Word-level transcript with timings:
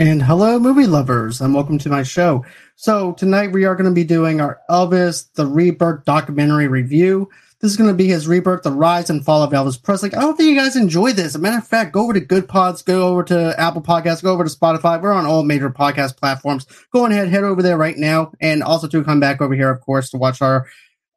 And 0.00 0.22
hello, 0.22 0.58
movie 0.58 0.86
lovers, 0.86 1.42
and 1.42 1.52
welcome 1.52 1.76
to 1.76 1.90
my 1.90 2.02
show. 2.02 2.42
So, 2.74 3.12
tonight 3.12 3.52
we 3.52 3.66
are 3.66 3.74
going 3.74 3.84
to 3.84 3.94
be 3.94 4.02
doing 4.02 4.40
our 4.40 4.58
Elvis 4.70 5.30
the 5.34 5.44
Rebirth 5.44 6.06
documentary 6.06 6.68
review. 6.68 7.28
This 7.60 7.72
is 7.72 7.76
going 7.76 7.90
to 7.90 7.94
be 7.94 8.06
his 8.06 8.26
rebirth, 8.26 8.62
the 8.62 8.72
rise 8.72 9.10
and 9.10 9.22
fall 9.22 9.42
of 9.42 9.52
Elvis 9.52 9.82
Presley. 9.82 10.10
I 10.14 10.22
don't 10.22 10.38
think 10.38 10.48
you 10.48 10.56
guys 10.56 10.74
enjoy 10.74 11.12
this. 11.12 11.26
As 11.26 11.34
a 11.34 11.38
matter 11.38 11.58
of 11.58 11.66
fact, 11.66 11.92
go 11.92 12.00
over 12.00 12.14
to 12.14 12.20
Good 12.20 12.48
Pods, 12.48 12.80
go 12.80 13.08
over 13.08 13.22
to 13.24 13.54
Apple 13.60 13.82
Podcasts, 13.82 14.22
go 14.22 14.32
over 14.32 14.42
to 14.42 14.48
Spotify. 14.48 15.02
We're 15.02 15.12
on 15.12 15.26
all 15.26 15.42
major 15.42 15.68
podcast 15.68 16.16
platforms. 16.16 16.64
Go 16.94 17.04
ahead, 17.04 17.28
head 17.28 17.44
over 17.44 17.62
there 17.62 17.76
right 17.76 17.98
now. 17.98 18.32
And 18.40 18.62
also 18.62 18.88
to 18.88 19.04
come 19.04 19.20
back 19.20 19.42
over 19.42 19.52
here, 19.52 19.68
of 19.68 19.82
course, 19.82 20.08
to 20.12 20.16
watch 20.16 20.40
our 20.40 20.66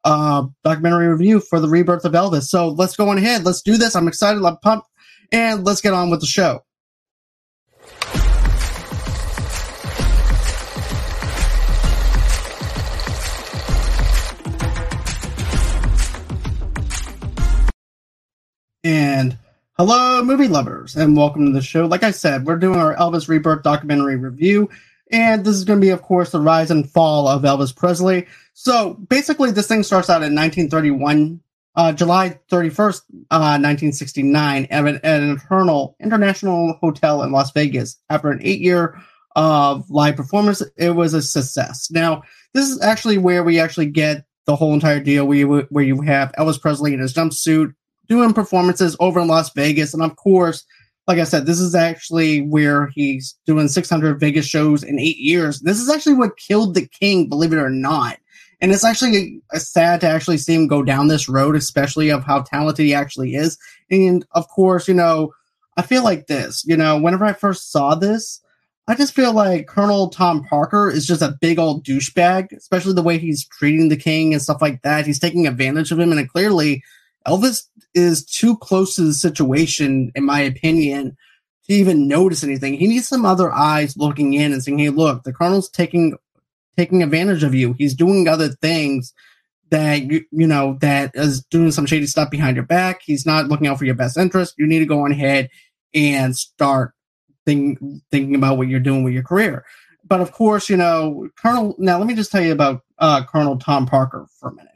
uh, 0.04 0.48
documentary 0.66 1.08
review 1.08 1.40
for 1.40 1.62
the 1.62 1.70
rebirth 1.70 2.04
of 2.04 2.12
Elvis. 2.12 2.50
So 2.50 2.68
let's 2.68 2.98
go 2.98 3.08
on 3.08 3.18
ahead. 3.18 3.46
Let's 3.46 3.62
do 3.62 3.78
this. 3.78 3.96
I'm 3.96 4.10
excited. 4.10 4.44
I'm 4.44 4.58
pumped. 4.58 4.90
And 5.32 5.64
let's 5.64 5.80
get 5.80 5.94
on 5.94 6.10
with 6.10 6.20
the 6.20 6.28
show. 6.28 6.66
And 18.86 19.38
hello, 19.78 20.22
movie 20.26 20.50
lovers, 20.50 20.98
and 20.98 21.16
welcome 21.16 21.46
to 21.46 21.54
the 21.54 21.62
show. 21.62 21.86
Like 21.86 22.04
I 22.04 22.12
said, 22.12 22.46
we're 22.46 22.58
doing 22.58 22.78
our 22.78 22.94
Elvis 22.98 23.30
Rebirth 23.30 23.64
documentary 23.64 24.18
review, 24.18 24.70
and 25.10 25.46
this 25.46 25.56
is 25.56 25.64
going 25.64 25.80
to 25.80 25.86
be, 25.86 25.92
of 25.92 26.02
course, 26.02 26.32
the 26.32 26.42
rise 26.42 26.70
and 26.70 26.90
fall 26.92 27.30
of 27.30 27.44
Elvis 27.44 27.74
Presley. 27.74 28.28
So 28.54 28.96
basically, 28.96 29.52
this 29.52 29.70
thing 29.70 29.84
starts 29.84 30.10
out 30.10 30.22
in 30.22 30.36
1931, 30.36 31.40
uh, 31.78 31.94
July 31.94 32.38
31st, 32.52 33.02
uh, 33.32 33.56
1969, 33.56 34.68
at 34.70 34.86
an, 34.86 34.96
at 34.98 35.22
an 35.22 35.38
Eternal 35.38 35.96
International 36.02 36.78
Hotel 36.82 37.24
in 37.24 37.32
Las 37.32 37.52
Vegas. 37.54 37.98
After 38.10 38.32
an 38.32 38.42
eight 38.42 38.60
year 38.60 39.00
of 39.38 39.90
live 39.90 40.18
performance, 40.18 40.62
it 40.76 40.90
was 40.90 41.14
a 41.14 41.22
success. 41.22 41.90
Now, 41.90 42.24
this 42.54 42.70
is 42.70 42.82
actually 42.82 43.18
where 43.18 43.46
we 43.46 43.62
actually 43.62 43.92
get 43.92 44.26
the 44.46 44.58
whole 44.58 44.74
entire 44.74 45.00
deal 45.00 45.26
where 45.26 45.38
you, 45.38 45.68
where 45.70 45.86
you 45.86 46.02
have 46.02 46.34
Elvis 46.34 46.60
Presley 46.60 46.94
in 46.94 47.00
his 47.00 47.14
jumpsuit 47.14 47.76
doing 48.14 48.32
performances 48.32 48.96
over 49.00 49.20
in 49.20 49.28
Las 49.28 49.52
Vegas. 49.54 49.92
And 49.92 50.04
of 50.04 50.16
course, 50.18 50.64
like 51.08 51.18
I 51.18 51.24
said, 51.24 51.48
this 51.48 51.60
is 51.60 51.74
actually 51.74 52.42
where 52.42 52.92
he's 52.94 53.36
doing 53.48 53.68
600 53.68 54.20
Vegas 54.20 54.46
shows 54.46 54.84
in 54.84 55.00
eight 55.00 55.18
years. 55.18 55.62
This 55.62 55.80
is 55.80 55.90
actually 55.90 56.14
what 56.14 56.38
killed 56.38 56.76
the 56.76 56.88
king, 56.88 57.28
believe 57.28 57.54
it 57.54 57.58
or 57.58 57.72
not. 57.72 58.18
And 58.62 58.72
it's 58.72 58.86
actually 58.86 59.42
sad 59.54 60.00
to 60.02 60.08
actually 60.08 60.38
see 60.38 60.54
him 60.54 60.68
go 60.68 60.84
down 60.84 61.08
this 61.08 61.28
road, 61.28 61.56
especially 61.56 62.10
of 62.10 62.24
how 62.24 62.44
talented 62.44 62.86
he 62.86 62.94
actually 62.94 63.34
is. 63.34 63.58
And 63.90 64.24
of 64.34 64.48
course, 64.48 64.88
you 64.88 64.94
know, 64.94 65.34
I 65.76 65.82
feel 65.82 66.04
like 66.04 66.28
this, 66.28 66.64
you 66.68 66.78
know, 66.78 67.00
whenever 67.00 67.26
I 67.26 67.34
first 67.34 67.72
saw 67.72 67.96
this, 67.96 68.40
I 68.88 68.94
just 68.96 69.16
feel 69.16 69.34
like 69.34 69.68
Colonel 69.68 70.10
Tom 70.10 70.44
Parker 70.44 70.90
is 70.90 71.08
just 71.08 71.24
a 71.24 71.38
big 71.42 71.58
old 71.58 71.84
douchebag, 71.84 72.52
especially 72.52 72.94
the 72.94 73.02
way 73.02 73.18
he's 73.18 73.48
treating 73.48 73.90
the 73.90 73.98
king 73.98 74.34
and 74.34 74.42
stuff 74.42 74.62
like 74.62 74.84
that. 74.84 75.08
He's 75.08 75.20
taking 75.20 75.48
advantage 75.48 75.92
of 75.92 76.00
him, 76.00 76.12
and 76.12 76.30
clearly 76.30 76.84
Elvis 77.28 77.68
is 77.94 78.26
too 78.26 78.58
close 78.58 78.96
to 78.96 79.02
the 79.04 79.14
situation, 79.14 80.12
in 80.16 80.26
my 80.26 80.42
opinion, 80.42 81.16
to 81.68 81.74
even 81.74 82.08
notice 82.08 82.44
anything. 82.44 82.74
He 82.74 82.88
needs 82.88 83.08
some 83.08 83.26
other 83.26 83.52
eyes 83.52 83.96
looking 83.96 84.34
in 84.34 84.52
and 84.52 84.64
saying, 84.64 84.80
"Hey, 84.80 84.90
look, 84.90 85.24
the 85.24 85.34
Colonel's 85.34 85.70
taking 85.70 86.16
taking 86.76 87.04
advantage 87.04 87.44
of 87.44 87.54
you. 87.54 87.74
He's 87.78 87.94
doing 87.94 88.28
other 88.28 88.50
things 88.50 89.14
that 89.70 90.04
you 90.12 90.26
you 90.32 90.48
know 90.48 90.78
that 90.82 91.12
is 91.14 91.44
doing 91.46 91.72
some 91.72 91.86
shady 91.86 92.08
stuff 92.08 92.30
behind 92.30 92.58
your 92.58 92.66
back. 92.66 93.02
He's 93.04 93.26
not 93.26 93.48
looking 93.48 93.68
out 93.68 93.80
for 93.80 93.86
your 93.86 93.96
best 93.96 94.18
interest. 94.18 94.56
You 94.58 94.68
need 94.68 94.80
to 94.80 94.86
go 94.86 95.06
on 95.06 95.12
ahead 95.12 95.50
and 95.94 96.36
start 96.36 96.94
think, 97.46 97.80
thinking 98.12 98.36
about 98.36 98.58
what 98.58 98.68
you're 98.68 98.80
doing 98.80 99.04
with 99.04 99.14
your 99.14 99.24
career." 99.24 99.64
But 100.06 100.20
of 100.20 100.34
course, 100.34 100.70
you 100.70 100.76
know, 100.76 101.30
Colonel. 101.42 101.76
Now, 101.78 101.98
let 101.98 102.08
me 102.08 102.16
just 102.16 102.32
tell 102.32 102.44
you 102.44 102.52
about 102.52 102.82
uh, 103.00 103.24
Colonel 103.24 103.58
Tom 103.58 103.86
Parker 103.86 104.28
for 104.38 104.50
a 104.50 104.54
minute 104.54 104.73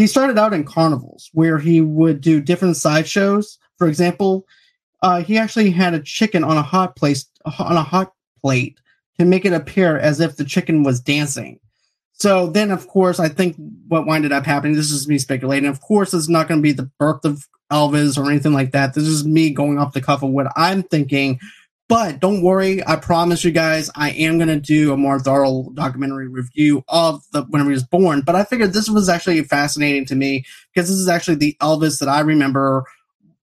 he 0.00 0.06
started 0.06 0.38
out 0.38 0.54
in 0.54 0.64
carnivals 0.64 1.28
where 1.34 1.58
he 1.58 1.82
would 1.82 2.22
do 2.22 2.40
different 2.40 2.76
sideshows. 2.76 3.58
For 3.76 3.86
example, 3.86 4.46
uh, 5.02 5.22
he 5.22 5.36
actually 5.36 5.70
had 5.70 5.92
a 5.92 6.00
chicken 6.00 6.42
on 6.42 6.56
a 6.56 6.62
hot 6.62 6.96
place 6.96 7.26
on 7.58 7.76
a 7.76 7.82
hot 7.82 8.12
plate 8.40 8.78
to 9.18 9.26
make 9.26 9.44
it 9.44 9.52
appear 9.52 9.98
as 9.98 10.18
if 10.20 10.36
the 10.36 10.44
chicken 10.44 10.82
was 10.82 11.00
dancing. 11.00 11.60
So 12.12 12.46
then, 12.46 12.70
of 12.70 12.86
course, 12.88 13.20
I 13.20 13.28
think 13.28 13.56
what 13.88 14.06
winded 14.06 14.32
up 14.32 14.46
happening. 14.46 14.74
This 14.74 14.90
is 14.90 15.06
me 15.06 15.18
speculating. 15.18 15.68
Of 15.68 15.80
course, 15.80 16.14
it's 16.14 16.28
not 16.28 16.48
going 16.48 16.60
to 16.60 16.62
be 16.62 16.72
the 16.72 16.90
birth 16.98 17.24
of 17.24 17.46
Elvis 17.70 18.18
or 18.18 18.30
anything 18.30 18.54
like 18.54 18.72
that. 18.72 18.94
This 18.94 19.04
is 19.04 19.24
me 19.26 19.50
going 19.50 19.78
off 19.78 19.92
the 19.92 20.00
cuff 20.00 20.22
of 20.22 20.30
what 20.30 20.50
I'm 20.56 20.82
thinking 20.82 21.40
but 21.90 22.20
don't 22.20 22.40
worry, 22.40 22.86
I 22.86 22.94
promise 22.94 23.42
you 23.42 23.50
guys, 23.50 23.90
I 23.96 24.10
am 24.12 24.38
going 24.38 24.46
to 24.46 24.60
do 24.60 24.92
a 24.92 24.96
more 24.96 25.18
thorough 25.18 25.70
documentary 25.74 26.28
review 26.28 26.84
of 26.86 27.20
the 27.32 27.42
whenever 27.42 27.70
he 27.70 27.74
was 27.74 27.82
born. 27.82 28.20
But 28.20 28.36
I 28.36 28.44
figured 28.44 28.72
this 28.72 28.88
was 28.88 29.08
actually 29.08 29.42
fascinating 29.42 30.06
to 30.06 30.14
me 30.14 30.44
because 30.72 30.88
this 30.88 30.98
is 30.98 31.08
actually 31.08 31.34
the 31.34 31.56
Elvis 31.60 31.98
that 31.98 32.08
I 32.08 32.20
remember 32.20 32.84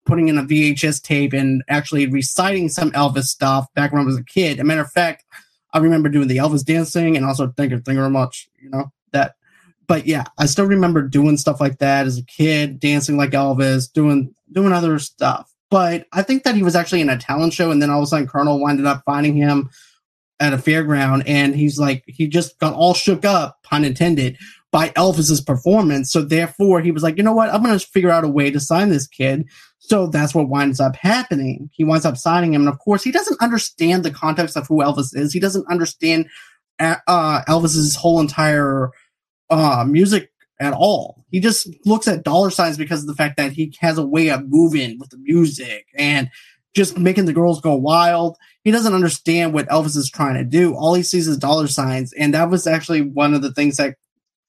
putting 0.06 0.30
in 0.30 0.38
a 0.38 0.44
VHS 0.44 1.04
tape 1.04 1.34
and 1.34 1.62
actually 1.68 2.08
reciting 2.08 2.70
some 2.70 2.90
Elvis 2.92 3.26
stuff 3.26 3.68
back 3.74 3.92
when 3.92 4.02
I 4.02 4.06
was 4.06 4.18
a 4.18 4.24
kid. 4.24 4.60
As 4.60 4.62
a 4.62 4.64
matter 4.64 4.80
of 4.80 4.92
fact, 4.94 5.26
I 5.74 5.80
remember 5.80 6.08
doing 6.08 6.30
the 6.30 6.38
Elvis 6.38 6.64
dancing 6.64 7.18
and 7.18 7.26
also 7.26 7.52
thank 7.58 7.72
you, 7.72 7.82
thank 7.82 7.98
you 7.98 8.02
very 8.02 8.10
much, 8.10 8.48
you 8.62 8.70
know, 8.70 8.94
that. 9.12 9.36
But 9.88 10.08
yeah, 10.08 10.24
I 10.38 10.46
still 10.46 10.68
remember 10.68 11.02
doing 11.02 11.36
stuff 11.36 11.60
like 11.60 11.80
that 11.80 12.08
as 12.08 12.18
a 12.18 12.24
kid, 12.24 12.80
dancing 12.80 13.18
like 13.18 13.32
Elvis, 13.32 13.92
doing 13.92 14.34
doing 14.54 14.72
other 14.72 15.00
stuff. 15.00 15.47
But 15.70 16.08
I 16.14 16.22
think 16.22 16.44
that 16.44 16.56
he 16.56 16.64
was 16.64 16.76
actually 16.76 17.02
in 17.02 17.10
a 17.10 17.18
talent 17.18 17.54
show, 17.54 17.72
and 17.72 17.82
then 17.82 17.90
all 17.90 18.00
of 18.00 18.04
a 18.04 18.08
sudden, 18.08 18.28
Colonel 18.28 18.62
winded 18.62 18.86
up 18.86 19.04
finding 19.06 19.36
him 19.36 19.70
at 20.40 20.54
a 20.54 20.58
fairground, 20.58 21.24
and 21.26 21.56
he's 21.56 21.80
like, 21.80 22.04
he 22.08 22.28
just 22.28 22.58
got 22.60 22.74
all 22.74 22.94
shook 22.94 23.26
up, 23.26 23.58
pun 23.64 23.84
intended, 23.84 24.38
by 24.72 24.90
Elvis's 24.90 25.42
performance. 25.42 26.12
So 26.12 26.22
therefore, 26.22 26.82
he 26.82 26.92
was 26.92 27.04
like, 27.04 27.18
you 27.18 27.24
know 27.24 27.34
what? 27.34 27.50
I'm 27.50 27.64
going 27.64 27.78
to 27.78 27.88
figure 27.88 28.12
out 28.12 28.24
a 28.24 28.30
way 28.30 28.52
to 28.52 28.60
sign 28.60 28.90
this 28.90 29.08
kid. 29.08 29.46
So 29.80 30.08
that's 30.08 30.36
what 30.36 30.50
winds 30.50 30.80
up 30.80 30.96
happening. 30.96 31.70
He 31.74 31.84
winds 31.84 32.06
up 32.06 32.18
signing 32.18 32.54
him, 32.54 32.62
and 32.62 32.70
of 32.70 32.80
course, 32.80 33.04
he 33.04 33.12
doesn't 33.12 33.42
understand 33.42 34.04
the 34.04 34.12
context 34.12 34.56
of 34.56 34.68
who 34.68 34.78
Elvis 34.78 35.16
is. 35.16 35.34
He 35.34 35.40
doesn't 35.40 35.68
understand 35.70 36.28
uh, 36.80 37.42
Elvis's 37.48 37.96
whole 37.96 38.20
entire 38.20 38.92
uh, 39.50 39.86
music 39.88 40.32
at 40.60 40.74
all. 40.74 41.26
He 41.30 41.40
just 41.40 41.70
looks 41.86 42.08
at 42.08 42.24
dollar 42.24 42.50
signs 42.50 42.78
because 42.78 43.02
of 43.02 43.08
the 43.08 43.16
fact 43.16 43.38
that 43.38 43.52
he 43.52 43.76
has 43.80 43.98
a 43.98 44.06
way 44.06 44.30
of 44.30 44.48
moving 44.48 44.98
with 45.00 45.10
the 45.10 45.18
music 45.18 45.86
and 45.96 46.30
just 46.76 46.98
making 46.98 47.26
the 47.26 47.34
girls 47.34 47.62
go 47.62 47.76
wild. 47.76 48.38
He 48.64 48.72
doesn't 48.72 48.94
understand 48.94 49.54
what 49.54 49.68
Elvis 49.68 49.98
is 49.98 50.10
trying 50.10 50.36
to 50.36 50.44
do. 50.44 50.76
All 50.76 50.94
he 50.94 51.04
sees 51.04 51.28
is 51.28 51.38
dollar 51.38 51.68
signs. 51.68 52.14
And 52.14 52.34
that 52.34 52.50
was 52.50 52.68
actually 52.68 53.02
one 53.02 53.34
of 53.34 53.42
the 53.42 53.54
things 53.54 53.78
that 53.78 53.96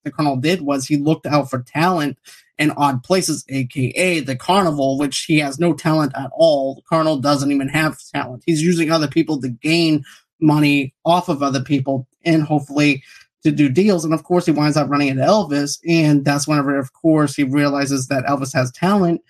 the 0.05 0.11
Colonel 0.11 0.37
did 0.37 0.63
was 0.63 0.87
he 0.87 0.97
looked 0.97 1.27
out 1.27 1.51
for 1.51 1.63
talent 1.63 2.19
in 2.59 2.73
odd 2.73 3.03
places, 3.03 3.45
aka 3.49 4.21
the 4.21 4.37
carnival, 4.37 4.99
which 4.99 5.25
he 5.25 5.39
has 5.39 5.59
no 5.59 5.73
talent 5.73 6.13
at 6.17 6.31
all. 6.33 6.75
The 6.77 6.83
Colonel 6.83 7.19
doesn't 7.19 7.53
even 7.53 7.69
have 7.69 7.99
talent. 8.13 8.43
He's 8.47 8.63
using 8.63 8.91
other 8.91 9.09
people 9.09 9.41
to 9.41 9.49
gain 9.49 10.05
money 10.41 10.95
off 11.05 11.29
of 11.29 11.43
other 11.43 11.63
people 11.63 12.07
and 12.25 12.43
hopefully 12.43 13.03
to 13.45 13.53
do 13.53 13.69
deals. 13.69 14.05
And 14.05 14.15
of 14.15 14.25
course, 14.25 14.47
he 14.47 14.53
winds 14.53 14.77
up 14.77 14.91
running 14.91 15.09
into 15.09 15.23
Elvis. 15.23 15.79
And 15.87 16.25
that's 16.25 16.49
whenever, 16.49 16.79
of 16.79 16.93
course, 16.93 17.35
he 17.35 17.45
realizes 17.45 18.09
that 18.09 18.25
Elvis 18.25 18.53
has 18.55 18.73
talent. 18.73 19.23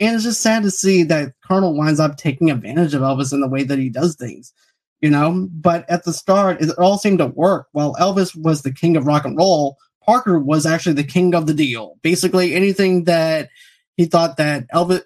And 0.00 0.14
it's 0.14 0.24
just 0.24 0.40
sad 0.40 0.64
to 0.64 0.70
see 0.70 1.04
that 1.04 1.34
Colonel 1.44 1.76
winds 1.76 2.00
up 2.00 2.16
taking 2.16 2.50
advantage 2.50 2.92
of 2.94 3.02
Elvis 3.02 3.32
in 3.32 3.40
the 3.40 3.48
way 3.48 3.62
that 3.62 3.78
he 3.78 3.88
does 3.88 4.16
things, 4.16 4.52
you 5.00 5.10
know? 5.10 5.48
But 5.52 5.88
at 5.88 6.04
the 6.04 6.12
start, 6.12 6.60
it 6.60 6.70
all 6.78 6.98
seemed 6.98 7.18
to 7.18 7.26
work. 7.26 7.68
While 7.70 7.94
Elvis 7.94 8.34
was 8.34 8.62
the 8.62 8.72
king 8.72 8.96
of 8.96 9.06
rock 9.06 9.24
and 9.24 9.36
roll, 9.36 9.78
Parker 10.04 10.40
was 10.40 10.66
actually 10.66 10.94
the 10.94 11.04
king 11.04 11.34
of 11.34 11.46
the 11.46 11.54
deal. 11.54 11.98
Basically, 12.02 12.54
anything 12.54 13.04
that 13.04 13.48
he 13.96 14.06
thought 14.06 14.38
that 14.38 14.68
Elvis, 14.70 15.02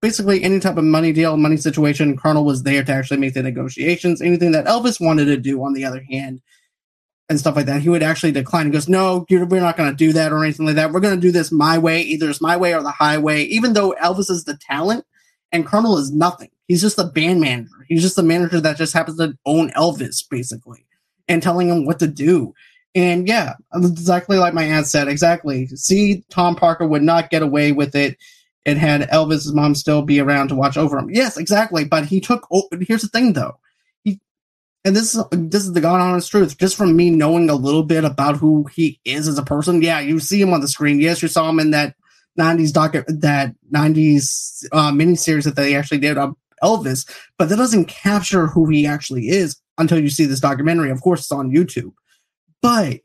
basically 0.00 0.42
any 0.42 0.60
type 0.60 0.78
of 0.78 0.84
money 0.84 1.12
deal, 1.12 1.36
money 1.36 1.58
situation, 1.58 2.16
Colonel 2.16 2.46
was 2.46 2.62
there 2.62 2.82
to 2.82 2.92
actually 2.92 3.20
make 3.20 3.34
the 3.34 3.42
negotiations. 3.42 4.22
Anything 4.22 4.52
that 4.52 4.64
Elvis 4.64 5.04
wanted 5.04 5.26
to 5.26 5.36
do, 5.36 5.62
on 5.62 5.74
the 5.74 5.84
other 5.84 6.02
hand, 6.08 6.40
and 7.28 7.38
stuff 7.38 7.56
like 7.56 7.66
that, 7.66 7.82
he 7.82 7.88
would 7.88 8.02
actually 8.02 8.32
decline. 8.32 8.66
He 8.66 8.72
goes, 8.72 8.88
"No, 8.88 9.26
we're 9.28 9.60
not 9.60 9.76
going 9.76 9.90
to 9.90 9.96
do 9.96 10.12
that 10.14 10.32
or 10.32 10.42
anything 10.42 10.66
like 10.66 10.76
that. 10.76 10.92
We're 10.92 11.00
going 11.00 11.14
to 11.14 11.20
do 11.20 11.32
this 11.32 11.52
my 11.52 11.78
way. 11.78 12.00
Either 12.02 12.30
it's 12.30 12.40
my 12.40 12.56
way 12.56 12.74
or 12.74 12.82
the 12.82 12.90
highway." 12.90 13.42
Even 13.44 13.74
though 13.74 13.94
Elvis 14.02 14.30
is 14.30 14.44
the 14.44 14.56
talent 14.56 15.04
and 15.52 15.66
Colonel 15.66 15.98
is 15.98 16.10
nothing, 16.10 16.50
he's 16.66 16.80
just 16.80 16.96
the 16.96 17.04
band 17.04 17.40
manager. 17.40 17.84
He's 17.86 18.02
just 18.02 18.16
the 18.16 18.22
manager 18.22 18.60
that 18.60 18.76
just 18.76 18.94
happens 18.94 19.18
to 19.18 19.36
own 19.44 19.70
Elvis, 19.72 20.24
basically, 20.28 20.86
and 21.28 21.42
telling 21.42 21.68
him 21.68 21.84
what 21.84 21.98
to 21.98 22.06
do. 22.06 22.54
And 22.94 23.28
yeah, 23.28 23.54
exactly 23.74 24.38
like 24.38 24.54
my 24.54 24.64
aunt 24.64 24.86
said. 24.86 25.08
Exactly. 25.08 25.66
See, 25.68 26.24
Tom 26.30 26.56
Parker 26.56 26.86
would 26.86 27.02
not 27.02 27.30
get 27.30 27.42
away 27.42 27.72
with 27.72 27.94
it. 27.94 28.16
It 28.64 28.78
had 28.78 29.02
Elvis's 29.10 29.52
mom 29.52 29.74
still 29.74 30.02
be 30.02 30.20
around 30.20 30.48
to 30.48 30.54
watch 30.54 30.76
over 30.76 30.98
him. 30.98 31.10
Yes, 31.10 31.36
exactly. 31.36 31.84
But 31.84 32.06
he 32.06 32.20
took. 32.20 32.46
Here's 32.80 33.02
the 33.02 33.08
thing, 33.08 33.34
though 33.34 33.58
and 34.84 34.94
this 34.94 35.14
is 35.14 35.24
this 35.32 35.64
is 35.64 35.72
the 35.72 35.80
god 35.80 36.00
honest 36.00 36.30
truth. 36.30 36.56
Just 36.58 36.76
from 36.76 36.96
me 36.96 37.10
knowing 37.10 37.50
a 37.50 37.54
little 37.54 37.82
bit 37.82 38.04
about 38.04 38.36
who 38.36 38.66
he 38.72 39.00
is 39.04 39.28
as 39.28 39.38
a 39.38 39.42
person, 39.42 39.82
yeah, 39.82 40.00
you 40.00 40.20
see 40.20 40.40
him 40.40 40.52
on 40.52 40.60
the 40.60 40.68
screen. 40.68 41.00
Yes, 41.00 41.22
you 41.22 41.28
saw 41.28 41.48
him 41.48 41.60
in 41.60 41.72
that 41.72 41.94
'90s 42.38 42.72
doc, 42.72 42.92
that 42.92 43.54
'90s 43.72 44.64
uh, 44.72 44.92
miniseries 44.92 45.44
that 45.44 45.56
they 45.56 45.74
actually 45.74 45.98
did 45.98 46.16
on 46.16 46.36
Elvis, 46.62 47.08
but 47.38 47.48
that 47.48 47.56
doesn't 47.56 47.86
capture 47.86 48.46
who 48.46 48.68
he 48.68 48.86
actually 48.86 49.28
is. 49.28 49.60
until 49.78 50.00
you 50.00 50.10
see 50.10 50.24
this 50.24 50.40
documentary. 50.40 50.90
Of 50.90 51.02
course, 51.02 51.20
it's 51.20 51.32
on 51.32 51.50
YouTube, 51.50 51.92
but 52.62 53.00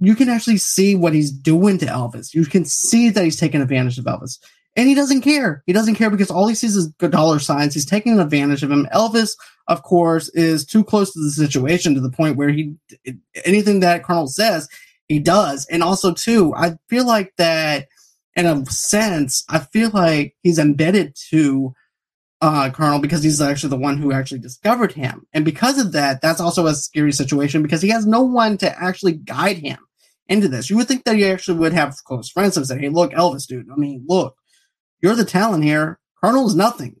you 0.00 0.14
can 0.14 0.28
actually 0.28 0.58
see 0.58 0.94
what 0.94 1.14
he's 1.14 1.30
doing 1.30 1.78
to 1.78 1.86
Elvis. 1.86 2.34
You 2.34 2.44
can 2.44 2.64
see 2.64 3.10
that 3.10 3.24
he's 3.24 3.38
taking 3.38 3.62
advantage 3.62 3.98
of 3.98 4.04
Elvis. 4.04 4.38
And 4.76 4.88
he 4.88 4.94
doesn't 4.94 5.20
care. 5.20 5.62
He 5.66 5.72
doesn't 5.72 5.94
care 5.94 6.10
because 6.10 6.30
all 6.30 6.48
he 6.48 6.54
sees 6.54 6.74
is 6.74 6.88
dollar 6.88 7.38
signs. 7.38 7.74
He's 7.74 7.86
taking 7.86 8.18
advantage 8.18 8.62
of 8.62 8.72
him. 8.72 8.88
Elvis, 8.92 9.36
of 9.68 9.82
course, 9.82 10.28
is 10.30 10.66
too 10.66 10.82
close 10.82 11.12
to 11.12 11.20
the 11.20 11.30
situation 11.30 11.94
to 11.94 12.00
the 12.00 12.10
point 12.10 12.36
where 12.36 12.48
he 12.48 12.74
anything 13.44 13.80
that 13.80 14.02
Colonel 14.02 14.26
says, 14.26 14.68
he 15.06 15.20
does. 15.20 15.66
And 15.66 15.82
also, 15.82 16.12
too, 16.12 16.52
I 16.56 16.76
feel 16.88 17.06
like 17.06 17.32
that 17.38 17.86
in 18.36 18.46
a 18.46 18.66
sense, 18.66 19.44
I 19.48 19.60
feel 19.60 19.90
like 19.90 20.34
he's 20.42 20.58
embedded 20.58 21.16
to 21.30 21.74
uh, 22.40 22.70
Colonel 22.70 22.98
because 22.98 23.22
he's 23.22 23.40
actually 23.40 23.70
the 23.70 23.78
one 23.78 23.98
who 23.98 24.12
actually 24.12 24.40
discovered 24.40 24.92
him. 24.92 25.26
And 25.32 25.44
because 25.44 25.78
of 25.78 25.92
that, 25.92 26.20
that's 26.20 26.40
also 26.40 26.66
a 26.66 26.74
scary 26.74 27.12
situation 27.12 27.62
because 27.62 27.80
he 27.80 27.90
has 27.90 28.06
no 28.06 28.22
one 28.22 28.58
to 28.58 28.82
actually 28.82 29.12
guide 29.12 29.58
him 29.58 29.78
into 30.26 30.48
this. 30.48 30.68
You 30.68 30.76
would 30.76 30.88
think 30.88 31.04
that 31.04 31.16
he 31.16 31.26
actually 31.26 31.58
would 31.58 31.72
have 31.72 31.96
close 32.04 32.28
friends 32.28 32.56
and 32.56 32.66
say, 32.66 32.78
Hey, 32.78 32.88
look, 32.88 33.12
Elvis, 33.12 33.46
dude, 33.46 33.70
I 33.70 33.76
mean, 33.76 34.04
look, 34.06 34.36
you're 35.04 35.14
the 35.14 35.24
talent 35.24 35.62
here. 35.62 35.98
Colonel 36.22 36.46
is 36.46 36.54
nothing. 36.54 36.96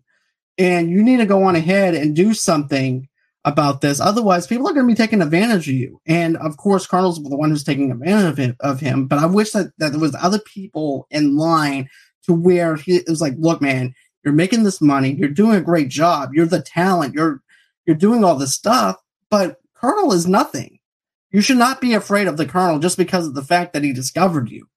And 0.58 0.90
you 0.90 1.02
need 1.02 1.16
to 1.16 1.26
go 1.26 1.44
on 1.44 1.56
ahead 1.56 1.94
and 1.94 2.14
do 2.14 2.34
something 2.34 3.08
about 3.46 3.80
this. 3.80 3.98
Otherwise, 3.98 4.46
people 4.46 4.68
are 4.68 4.74
going 4.74 4.86
to 4.86 4.92
be 4.92 4.96
taking 4.96 5.22
advantage 5.22 5.68
of 5.68 5.74
you. 5.74 6.02
And 6.06 6.36
of 6.36 6.58
course, 6.58 6.86
Colonel's 6.86 7.22
the 7.22 7.36
one 7.36 7.48
who's 7.48 7.64
taking 7.64 7.90
advantage 7.90 8.30
of 8.30 8.36
him. 8.36 8.56
Of 8.60 8.80
him. 8.80 9.06
But 9.06 9.20
I 9.20 9.26
wish 9.26 9.52
that, 9.52 9.72
that 9.78 9.92
there 9.92 10.00
was 10.00 10.14
other 10.20 10.38
people 10.38 11.06
in 11.10 11.36
line 11.36 11.88
to 12.26 12.34
where 12.34 12.76
he 12.76 13.02
was 13.08 13.22
like, 13.22 13.34
look, 13.38 13.62
man, 13.62 13.94
you're 14.22 14.34
making 14.34 14.64
this 14.64 14.82
money. 14.82 15.14
You're 15.14 15.30
doing 15.30 15.56
a 15.56 15.62
great 15.62 15.88
job. 15.88 16.34
You're 16.34 16.44
the 16.44 16.62
talent. 16.62 17.14
You're 17.14 17.42
you're 17.86 17.96
doing 17.96 18.22
all 18.22 18.36
this 18.36 18.54
stuff. 18.54 18.96
But 19.30 19.60
Colonel 19.74 20.12
is 20.12 20.26
nothing. 20.26 20.78
You 21.30 21.40
should 21.40 21.58
not 21.58 21.80
be 21.80 21.94
afraid 21.94 22.26
of 22.26 22.36
the 22.36 22.46
Colonel 22.46 22.78
just 22.78 22.98
because 22.98 23.26
of 23.26 23.34
the 23.34 23.42
fact 23.42 23.72
that 23.72 23.82
he 23.82 23.92
discovered 23.92 24.50
you. 24.50 24.68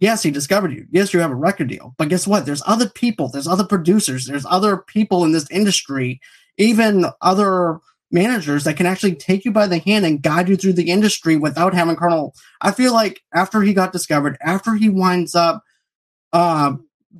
Yes, 0.00 0.22
he 0.22 0.30
discovered 0.30 0.72
you. 0.72 0.86
Yes, 0.90 1.14
you 1.14 1.20
have 1.20 1.30
a 1.30 1.36
record 1.36 1.68
deal. 1.68 1.94
But 1.98 2.08
guess 2.08 2.26
what? 2.26 2.46
There's 2.46 2.62
other 2.66 2.88
people. 2.88 3.28
There's 3.28 3.46
other 3.46 3.64
producers. 3.64 4.26
There's 4.26 4.46
other 4.46 4.78
people 4.78 5.24
in 5.24 5.32
this 5.32 5.50
industry, 5.50 6.20
even 6.58 7.06
other 7.20 7.78
managers 8.10 8.64
that 8.64 8.76
can 8.76 8.86
actually 8.86 9.14
take 9.14 9.44
you 9.44 9.50
by 9.50 9.66
the 9.66 9.78
hand 9.78 10.06
and 10.06 10.22
guide 10.22 10.48
you 10.48 10.56
through 10.56 10.72
the 10.72 10.90
industry 10.90 11.36
without 11.36 11.74
having 11.74 11.96
Colonel. 11.96 12.34
I 12.60 12.70
feel 12.70 12.92
like 12.92 13.20
after 13.34 13.62
he 13.62 13.74
got 13.74 13.92
discovered, 13.92 14.38
after 14.42 14.74
he 14.74 14.88
winds 14.88 15.34
up 15.34 15.62
uh, 16.32 16.74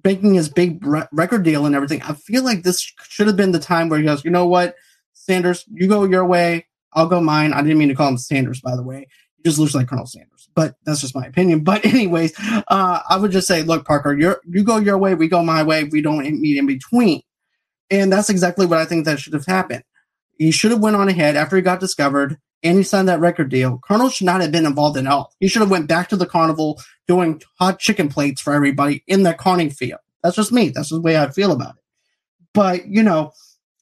making 0.05 0.35
his 0.35 0.49
big 0.49 0.85
re- 0.87 1.07
record 1.13 1.43
deal 1.43 1.67
and 1.67 1.75
everything, 1.75 2.03
I 2.03 2.15
feel 2.15 2.45
like 2.45 2.63
this 2.63 2.81
should 3.09 3.27
have 3.27 3.37
been 3.37 3.53
the 3.53 3.59
time 3.59 3.89
where 3.89 3.99
he 3.99 4.05
goes, 4.05 4.25
you 4.25 4.31
know 4.31 4.47
what, 4.47 4.77
Sanders, 5.15 5.65
you 5.73 5.89
go 5.89 6.05
your 6.05 6.27
way, 6.27 6.67
I'll 6.93 7.09
go 7.09 7.21
mine. 7.21 7.53
I 7.53 7.63
didn't 7.63 7.79
mean 7.79 7.89
to 7.89 7.95
call 7.95 8.09
him 8.09 8.19
Sanders, 8.19 8.61
by 8.61 8.77
the 8.77 8.83
way. 8.83 9.09
He 9.37 9.43
just 9.43 9.59
looks 9.59 9.75
like 9.75 9.89
Colonel 9.89 10.07
Sanders, 10.07 10.34
but 10.55 10.77
that's 10.85 11.01
just 11.01 11.15
my 11.15 11.27
opinion. 11.27 11.65
But 11.65 11.85
anyways, 11.85 12.33
uh, 12.69 13.01
I 13.09 13.17
would 13.17 13.33
just 13.33 13.49
say, 13.49 13.63
look, 13.63 13.87
Parker, 13.87 14.15
you 14.15 14.37
you 14.47 14.65
go 14.65 14.79
your 14.79 14.99
way, 14.99 15.15
we 15.15 15.29
go 15.29 15.43
my 15.43 15.63
way. 15.63 15.85
We 15.85 16.03
don't 16.03 16.23
meet 16.41 16.57
in 16.57 16.67
between. 16.67 17.23
And 17.91 18.13
that's 18.13 18.31
exactly 18.31 18.67
what 18.67 18.79
I 18.79 18.85
think 18.85 19.05
that 19.05 19.21
should 19.21 19.35
have 19.35 19.47
happened. 19.47 19.85
He 20.39 20.51
should 20.51 20.71
have 20.71 20.81
went 20.81 20.97
on 20.97 21.09
ahead 21.09 21.37
after 21.37 21.57
he 21.57 21.63
got 21.63 21.81
discovered 21.81 22.39
and 22.63 22.79
he 22.79 22.83
signed 22.83 23.09
that 23.09 23.21
record 23.21 23.51
deal. 23.51 23.79
Colonel 23.85 24.09
should 24.09 24.25
not 24.25 24.41
have 24.41 24.51
been 24.51 24.67
involved 24.67 24.97
at 24.97 25.07
all. 25.07 25.33
He 25.39 25.49
should 25.49 25.61
have 25.61 25.71
went 25.71 25.87
back 25.87 26.09
to 26.09 26.17
the 26.17 26.27
carnival 26.27 26.81
doing 27.07 27.43
hot 27.59 27.79
chicken 27.79 28.09
plates 28.09 28.41
for 28.41 28.53
everybody 28.55 29.05
in 29.07 29.23
the 29.23 29.35
carning 29.35 29.71
field. 29.71 30.01
That's 30.23 30.37
just 30.37 30.53
me. 30.53 30.71
That's 30.71 30.89
the 30.89 31.01
way 31.01 31.19
I 31.19 31.31
feel 31.31 31.53
about 31.53 31.77
it. 31.77 31.83
But 32.55 32.87
you 32.87 33.03
know, 33.03 33.33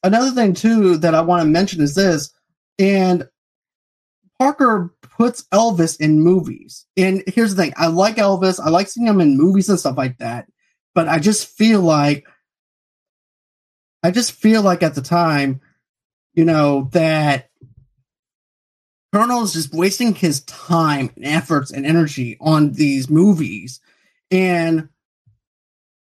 another 0.03 0.31
thing 0.31 0.53
too 0.53 0.97
that 0.97 1.15
I 1.15 1.21
want 1.21 1.41
to 1.41 1.47
mention 1.47 1.81
is 1.81 1.95
this, 1.95 2.29
and 2.77 3.27
Parker 4.37 4.93
puts 5.23 5.43
Elvis 5.53 5.99
in 5.99 6.21
movies. 6.21 6.85
And 6.97 7.23
here's 7.27 7.55
the 7.55 7.61
thing: 7.61 7.73
I 7.77 7.87
like 7.87 8.15
Elvis. 8.15 8.59
I 8.59 8.69
like 8.69 8.89
seeing 8.89 9.07
him 9.07 9.21
in 9.21 9.37
movies 9.37 9.69
and 9.69 9.79
stuff 9.79 9.97
like 9.97 10.17
that. 10.17 10.47
But 10.95 11.07
I 11.07 11.19
just 11.19 11.47
feel 11.47 11.81
like, 11.81 12.27
I 14.03 14.11
just 14.11 14.33
feel 14.33 14.61
like 14.61 14.83
at 14.83 14.95
the 14.95 15.01
time 15.01 15.61
you 16.33 16.45
know, 16.45 16.89
that 16.93 17.49
Colonel 19.13 19.43
is 19.43 19.53
just 19.53 19.73
wasting 19.73 20.15
his 20.15 20.41
time 20.41 21.11
and 21.15 21.25
efforts 21.25 21.71
and 21.71 21.85
energy 21.85 22.37
on 22.41 22.71
these 22.71 23.09
movies. 23.09 23.79
And, 24.31 24.89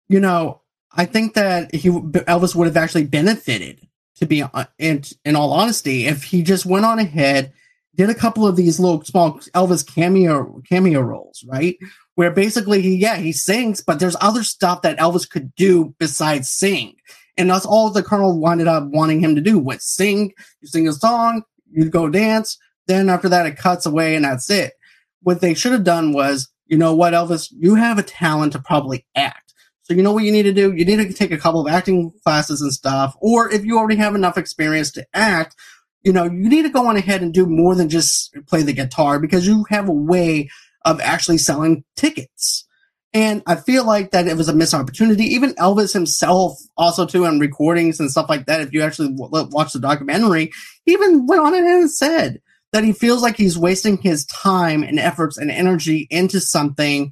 you 0.07 0.19
know, 0.19 0.61
I 0.91 1.05
think 1.05 1.33
that 1.33 1.73
he 1.73 1.89
Elvis 1.89 2.55
would 2.55 2.67
have 2.67 2.77
actually 2.77 3.05
benefited 3.05 3.87
to 4.17 4.27
be 4.27 4.43
uh, 4.43 4.65
in, 4.77 5.03
in 5.25 5.35
all 5.35 5.53
honesty 5.53 6.05
if 6.05 6.23
he 6.23 6.43
just 6.43 6.65
went 6.65 6.85
on 6.85 6.99
ahead 6.99 7.53
did 7.99 8.09
a 8.09 8.15
couple 8.15 8.47
of 8.47 8.55
these 8.55 8.79
little 8.79 9.03
small 9.03 9.33
Elvis 9.53 9.85
cameo 9.85 10.61
cameo 10.69 11.01
roles, 11.01 11.43
right? 11.45 11.77
Where 12.15 12.31
basically 12.31 12.81
he 12.81 12.95
yeah, 12.95 13.17
he 13.17 13.33
sings, 13.33 13.81
but 13.81 13.99
there's 13.99 14.15
other 14.21 14.41
stuff 14.41 14.83
that 14.83 14.97
Elvis 14.99 15.29
could 15.29 15.53
do 15.55 15.93
besides 15.99 16.49
sing. 16.49 16.95
And 17.37 17.49
that's 17.49 17.65
all 17.65 17.89
the 17.89 18.01
colonel 18.01 18.39
wanted 18.39 18.69
up 18.69 18.85
wanting 18.85 19.19
him 19.19 19.35
to 19.35 19.41
do 19.41 19.59
was 19.59 19.83
sing, 19.83 20.31
you 20.61 20.67
sing 20.69 20.87
a 20.87 20.93
song, 20.93 21.43
you 21.69 21.89
go 21.89 22.09
dance. 22.09 22.57
Then 22.87 23.09
after 23.09 23.27
that, 23.27 23.45
it 23.45 23.57
cuts 23.57 23.85
away 23.85 24.15
and 24.15 24.23
that's 24.23 24.49
it. 24.49 24.75
What 25.23 25.41
they 25.41 25.53
should 25.53 25.73
have 25.73 25.83
done 25.83 26.13
was, 26.13 26.47
you 26.67 26.77
know 26.77 26.95
what, 26.95 27.11
Elvis, 27.11 27.51
you 27.51 27.75
have 27.75 27.97
a 27.97 28.03
talent 28.03 28.53
to 28.53 28.59
probably 28.59 29.05
act. 29.13 29.53
So 29.83 29.93
you 29.93 30.03
know 30.03 30.13
what 30.13 30.23
you 30.23 30.31
need 30.31 30.43
to 30.43 30.53
do? 30.53 30.71
You 30.71 30.85
need 30.85 31.05
to 31.05 31.13
take 31.13 31.31
a 31.31 31.37
couple 31.37 31.59
of 31.59 31.73
acting 31.73 32.13
classes 32.23 32.61
and 32.61 32.71
stuff. 32.71 33.17
Or 33.19 33.51
if 33.51 33.65
you 33.65 33.77
already 33.77 33.97
have 33.97 34.15
enough 34.15 34.37
experience 34.37 34.89
to 34.91 35.05
act, 35.13 35.57
you 36.03 36.13
know, 36.13 36.23
you 36.23 36.49
need 36.49 36.63
to 36.63 36.69
go 36.69 36.87
on 36.87 36.95
ahead 36.95 37.21
and 37.21 37.33
do 37.33 37.45
more 37.45 37.75
than 37.75 37.89
just 37.89 38.35
play 38.47 38.61
the 38.61 38.73
guitar 38.73 39.19
because 39.19 39.47
you 39.47 39.65
have 39.69 39.89
a 39.89 39.93
way 39.93 40.49
of 40.85 41.01
actually 41.01 41.37
selling 41.37 41.83
tickets. 41.95 42.65
And 43.13 43.41
I 43.47 43.55
feel 43.55 43.85
like 43.85 44.11
that 44.11 44.27
it 44.27 44.37
was 44.37 44.49
a 44.49 44.53
missed 44.53 44.73
opportunity. 44.73 45.25
Even 45.25 45.55
Elvis 45.55 45.93
himself, 45.93 46.59
also 46.77 47.05
too, 47.05 47.25
in 47.25 47.39
recordings 47.39 47.99
and 47.99 48.11
stuff 48.11 48.29
like 48.29 48.45
that. 48.45 48.61
If 48.61 48.71
you 48.71 48.81
actually 48.81 49.15
w- 49.15 49.49
watch 49.51 49.73
the 49.73 49.79
documentary, 49.79 50.51
even 50.85 51.25
went 51.25 51.41
on 51.41 51.55
and 51.55 51.91
said 51.91 52.39
that 52.71 52.83
he 52.83 52.93
feels 52.93 53.23
like 53.23 53.35
he's 53.35 53.57
wasting 53.57 53.97
his 53.97 54.25
time 54.27 54.83
and 54.83 54.99
efforts 54.99 55.37
and 55.37 55.49
energy 55.49 56.07
into 56.11 56.39
something 56.39 57.11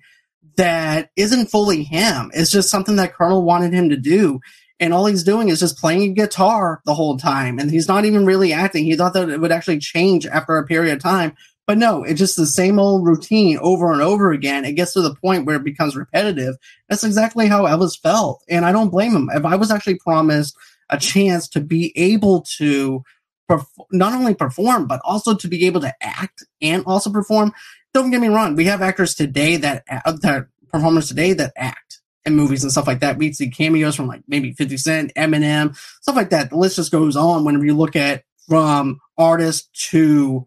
that 0.55 1.09
isn't 1.15 1.49
fully 1.49 1.83
him. 1.83 2.29
It's 2.33 2.51
just 2.51 2.69
something 2.69 2.97
that 2.97 3.13
Colonel 3.13 3.43
wanted 3.43 3.73
him 3.73 3.89
to 3.89 3.97
do. 3.97 4.39
And 4.79 4.93
all 4.93 5.05
he's 5.05 5.23
doing 5.23 5.49
is 5.49 5.59
just 5.59 5.77
playing 5.77 6.03
a 6.03 6.13
guitar 6.13 6.81
the 6.85 6.93
whole 6.93 7.17
time. 7.17 7.57
And 7.59 7.71
he's 7.71 7.87
not 7.87 8.05
even 8.05 8.25
really 8.25 8.53
acting. 8.53 8.85
He 8.85 8.95
thought 8.95 9.13
that 9.13 9.29
it 9.29 9.41
would 9.41 9.51
actually 9.51 9.79
change 9.79 10.25
after 10.27 10.57
a 10.57 10.65
period 10.65 10.93
of 10.93 11.01
time. 11.01 11.35
But 11.65 11.77
no, 11.77 12.03
it's 12.03 12.19
just 12.19 12.37
the 12.37 12.45
same 12.45 12.79
old 12.79 13.05
routine 13.05 13.57
over 13.57 13.91
and 13.91 14.01
over 14.01 14.31
again. 14.31 14.63
It 14.63 14.73
gets 14.73 14.93
to 14.93 15.01
the 15.01 15.15
point 15.15 15.45
where 15.45 15.57
it 15.57 15.65
becomes 15.65 15.97
repetitive. 15.97 16.55
That's 16.87 17.03
exactly 17.03 17.47
how 17.47 17.65
Elvis 17.65 17.99
felt. 17.99 18.41
And 18.47 18.65
I 18.65 18.71
don't 18.71 18.89
blame 18.89 19.13
him. 19.13 19.29
If 19.33 19.43
I 19.43 19.57
was 19.57 19.69
actually 19.69 19.95
promised 19.95 20.55
a 20.89 20.97
chance 20.97 21.49
to 21.49 21.59
be 21.59 21.91
able 21.97 22.43
to 22.57 23.03
perf- 23.49 23.65
not 23.91 24.13
only 24.13 24.33
perform, 24.33 24.87
but 24.87 25.01
also 25.03 25.35
to 25.35 25.47
be 25.49 25.65
able 25.65 25.81
to 25.81 25.93
act 26.01 26.45
and 26.61 26.85
also 26.85 27.11
perform, 27.11 27.51
don't 27.93 28.11
get 28.11 28.21
me 28.21 28.29
wrong. 28.29 28.55
We 28.55 28.65
have 28.65 28.81
actors 28.81 29.13
today 29.13 29.57
that, 29.57 29.83
uh, 29.89 30.13
that 30.21 30.47
performers 30.71 31.09
today 31.09 31.33
that 31.33 31.51
act 31.57 31.99
in 32.27 32.35
movies 32.35 32.63
and 32.63 32.71
stuff 32.71 32.87
like 32.87 32.99
that. 32.99 33.17
We'd 33.17 33.35
see 33.35 33.49
cameos 33.49 33.95
from 33.95 34.07
like 34.07 34.21
maybe 34.27 34.53
50 34.53 34.77
Cent, 34.77 35.13
Eminem, 35.15 35.75
stuff 36.01 36.15
like 36.15 36.29
that. 36.29 36.49
The 36.49 36.57
list 36.57 36.75
just 36.75 36.91
goes 36.91 37.15
on 37.15 37.43
whenever 37.43 37.65
you 37.65 37.75
look 37.75 37.95
at 37.95 38.23
from 38.47 38.99
artist 39.17 39.69
to 39.89 40.45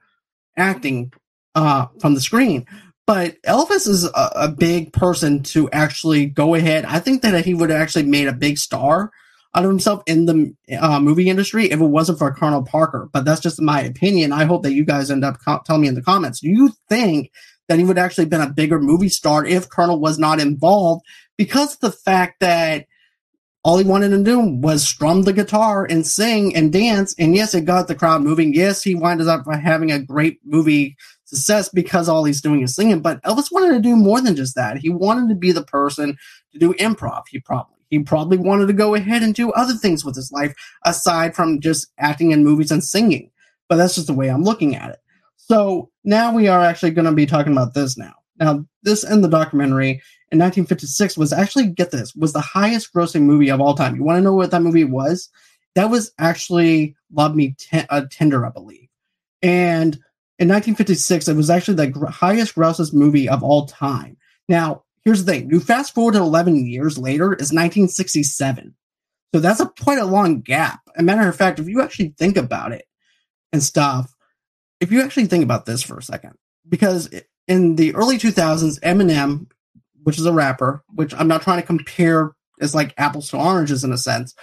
acting 0.57 1.13
uh, 1.55 1.87
from 2.01 2.15
the 2.15 2.21
screen. 2.21 2.67
But 3.07 3.43
Elvis 3.43 3.89
is 3.89 4.05
a, 4.05 4.31
a, 4.37 4.49
big 4.49 4.93
person 4.93 5.43
to 5.45 5.69
actually 5.71 6.27
go 6.27 6.55
ahead. 6.55 6.85
I 6.85 7.01
think 7.01 7.23
that 7.23 7.45
he 7.45 7.55
would 7.55 7.71
have 7.71 7.81
actually 7.81 8.05
made 8.05 8.29
a 8.29 8.33
big 8.33 8.57
star 8.57 9.11
out 9.53 9.65
of 9.65 9.71
himself 9.71 10.03
in 10.07 10.27
the 10.27 10.55
uh, 10.79 11.01
movie 11.01 11.29
industry 11.29 11.73
if 11.73 11.81
it 11.81 11.85
wasn't 11.85 12.19
for 12.19 12.33
Colonel 12.33 12.63
Parker. 12.63 13.09
But 13.13 13.25
that's 13.25 13.41
just 13.41 13.61
my 13.61 13.81
opinion. 13.81 14.33
I 14.33 14.45
hope 14.45 14.63
that 14.63 14.75
you 14.75 14.85
guys 14.85 15.11
end 15.11 15.25
up 15.25 15.39
co- 15.45 15.61
telling 15.67 15.83
me 15.83 15.89
in 15.89 15.97
the 15.97 16.03
comments. 16.03 16.39
Do 16.39 16.49
you 16.49 16.71
think 16.89 17.33
that 17.69 17.79
he 17.79 17.85
would 17.85 17.99
actually 17.99 18.27
been 18.27 18.41
a 18.41 18.51
bigger 18.51 18.81
movie 18.81 19.09
star 19.09 19.45
if 19.45 19.69
Colonel 19.69 19.99
was 19.99 20.19
not 20.19 20.41
involved 20.41 21.05
because 21.41 21.73
of 21.73 21.81
the 21.81 21.91
fact 21.91 22.39
that 22.41 22.85
all 23.65 23.79
he 23.79 23.85
wanted 23.85 24.11
to 24.11 24.23
do 24.23 24.41
was 24.41 24.87
strum 24.87 25.23
the 25.23 25.33
guitar 25.33 25.87
and 25.89 26.07
sing 26.07 26.55
and 26.55 26.71
dance. 26.71 27.15
And 27.19 27.35
yes, 27.35 27.55
it 27.55 27.65
got 27.65 27.89
the 27.89 27.95
crowd 27.95 28.21
moving. 28.21 28.53
Yes, 28.53 28.83
he 28.83 28.95
winded 28.95 29.27
up 29.27 29.47
having 29.51 29.91
a 29.91 29.99
great 29.99 30.39
movie 30.45 30.99
success 31.25 31.71
because 31.71 32.11
all 32.11 32.25
he's 32.25 32.43
doing 32.43 32.61
is 32.61 32.75
singing. 32.75 33.01
But 33.01 33.23
Elvis 33.23 33.51
wanted 33.51 33.73
to 33.73 33.81
do 33.81 33.97
more 33.97 34.21
than 34.21 34.37
just 34.37 34.55
that. 34.57 34.77
He 34.77 34.91
wanted 34.91 35.31
to 35.31 35.35
be 35.35 35.51
the 35.51 35.65
person 35.65 36.19
to 36.53 36.59
do 36.59 36.75
improv. 36.75 37.23
He 37.31 37.41
probably 37.41 37.75
he 37.89 38.01
probably 38.01 38.37
wanted 38.37 38.67
to 38.67 38.75
go 38.75 38.95
ahead 38.95 39.23
and 39.23 39.35
do 39.35 39.51
other 39.53 39.73
things 39.73 40.05
with 40.05 40.17
his 40.17 40.31
life 40.31 40.55
aside 40.85 41.35
from 41.35 41.59
just 41.59 41.91
acting 41.99 42.33
in 42.33 42.45
movies 42.45 42.71
and 42.71 42.85
singing. 42.85 43.31
But 43.67 43.77
that's 43.77 43.95
just 43.95 44.09
the 44.09 44.13
way 44.13 44.29
I'm 44.29 44.45
looking 44.45 44.77
at 44.77 44.91
it. 44.91 44.99
So 45.39 45.89
now 46.05 46.35
we 46.35 46.49
are 46.49 46.61
actually 46.61 46.91
going 46.91 47.07
to 47.07 47.13
be 47.13 47.25
talking 47.25 47.53
about 47.53 47.73
this 47.73 47.97
now. 47.97 48.13
Now, 48.41 48.67
this 48.83 49.05
in 49.05 49.21
the 49.21 49.29
documentary 49.29 50.03
in 50.33 50.39
1956 50.39 51.19
was 51.19 51.33
actually 51.33 51.69
get 51.69 51.91
this 51.91 52.15
was 52.15 52.33
the 52.33 52.41
highest 52.41 52.93
grossing 52.93 53.23
movie 53.23 53.51
of 53.51 53.61
all 53.61 53.75
time. 53.75 53.95
You 53.95 54.03
want 54.03 54.17
to 54.17 54.23
know 54.23 54.33
what 54.33 54.51
that 54.51 54.63
movie 54.63 54.85
was? 54.85 55.29
That 55.75 55.91
was 55.91 56.13
actually 56.19 56.97
Love 57.13 57.37
Me 57.37 57.55
T- 57.59 57.85
uh, 57.89 58.07
Tender, 58.11 58.45
I 58.45 58.49
believe. 58.49 58.89
And 59.43 59.95
in 60.39 60.49
1956, 60.49 61.29
it 61.29 61.37
was 61.37 61.51
actually 61.51 61.75
the 61.75 61.89
gr- 61.89 62.07
highest 62.07 62.55
grossest 62.55 62.95
movie 62.95 63.29
of 63.29 63.43
all 63.43 63.67
time. 63.67 64.17
Now, 64.49 64.85
here's 65.05 65.25
the 65.25 65.33
thing: 65.33 65.51
you 65.51 65.61
fast 65.61 65.95
forward 65.95 66.13
to 66.13 66.21
11 66.21 66.67
years 66.67 66.97
later, 66.97 67.35
is 67.35 67.53
1967. 67.53 68.75
So 69.35 69.41
that's 69.41 69.61
a 69.61 69.73
quite 69.81 69.99
a 69.99 70.07
long 70.07 70.41
gap. 70.41 70.81
As 70.97 71.03
a 71.03 71.05
matter 71.05 71.29
of 71.29 71.37
fact, 71.37 71.61
if 71.61 71.69
you 71.69 71.83
actually 71.83 72.15
think 72.19 72.37
about 72.37 72.73
it 72.73 72.87
and 73.53 73.63
stuff, 73.63 74.13
if 74.81 74.91
you 74.91 75.03
actually 75.03 75.27
think 75.27 75.45
about 75.45 75.67
this 75.67 75.83
for 75.83 75.99
a 75.99 76.03
second, 76.03 76.35
because 76.69 77.09
in 77.51 77.75
the 77.75 77.93
early 77.97 78.17
2000s, 78.17 78.79
Eminem, 78.81 79.51
which 80.05 80.19
is 80.19 80.25
a 80.25 80.33
rapper, 80.33 80.85
which 80.95 81.13
I'm 81.13 81.27
not 81.27 81.43
trying 81.43 81.61
to 81.61 81.67
compare 81.67 82.31
as 82.61 82.77
like 82.77 82.95
apples 82.97 83.29
to 83.31 83.39
oranges 83.39 83.83
in 83.83 83.93
a 83.93 83.99
sense, 83.99 84.37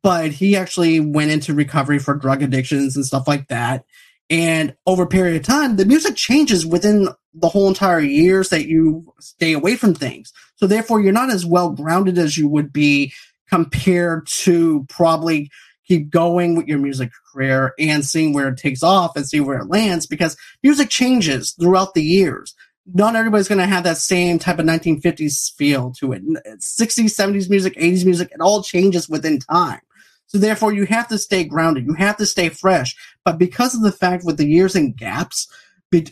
but 0.00 0.30
he 0.30 0.56
actually 0.56 1.00
went 1.00 1.32
into 1.32 1.54
recovery 1.54 1.98
for 1.98 2.14
drug 2.14 2.40
addictions 2.40 2.94
and 2.94 3.04
stuff 3.04 3.26
like 3.26 3.48
that. 3.48 3.84
And 4.30 4.76
over 4.86 5.02
a 5.02 5.08
period 5.08 5.36
of 5.36 5.42
time, 5.42 5.74
the 5.74 5.84
music 5.84 6.14
changes 6.14 6.64
within 6.64 7.08
the 7.34 7.48
whole 7.48 7.66
entire 7.66 7.98
years 7.98 8.50
that 8.50 8.68
you 8.68 9.12
stay 9.18 9.52
away 9.52 9.74
from 9.74 9.92
things. 9.92 10.32
So 10.54 10.68
therefore, 10.68 11.00
you're 11.00 11.12
not 11.12 11.30
as 11.30 11.44
well 11.44 11.70
grounded 11.70 12.16
as 12.16 12.38
you 12.38 12.46
would 12.46 12.72
be 12.72 13.12
compared 13.50 14.28
to 14.28 14.86
probably 14.88 15.50
keep 15.92 16.10
going 16.10 16.56
with 16.56 16.66
your 16.66 16.78
music 16.78 17.10
career 17.32 17.74
and 17.78 18.04
seeing 18.04 18.32
where 18.32 18.48
it 18.48 18.56
takes 18.56 18.82
off 18.82 19.16
and 19.16 19.26
see 19.26 19.40
where 19.40 19.58
it 19.58 19.68
lands 19.68 20.06
because 20.06 20.36
music 20.62 20.88
changes 20.88 21.52
throughout 21.52 21.94
the 21.94 22.02
years. 22.02 22.54
Not 22.94 23.14
everybody's 23.14 23.48
going 23.48 23.58
to 23.58 23.66
have 23.66 23.84
that 23.84 23.98
same 23.98 24.38
type 24.38 24.58
of 24.58 24.66
1950s 24.66 25.54
feel 25.54 25.92
to 25.98 26.12
it. 26.12 26.22
60s, 26.26 27.14
70s 27.14 27.48
music, 27.48 27.74
80s 27.76 28.04
music, 28.04 28.30
it 28.32 28.40
all 28.40 28.62
changes 28.62 29.08
within 29.08 29.38
time. 29.38 29.80
So 30.26 30.38
therefore, 30.38 30.72
you 30.72 30.86
have 30.86 31.08
to 31.08 31.18
stay 31.18 31.44
grounded. 31.44 31.86
You 31.86 31.94
have 31.94 32.16
to 32.16 32.26
stay 32.26 32.48
fresh. 32.48 32.96
But 33.24 33.38
because 33.38 33.74
of 33.74 33.82
the 33.82 33.92
fact 33.92 34.24
with 34.24 34.38
the 34.38 34.48
years 34.48 34.74
and 34.74 34.96
gaps, 34.96 35.46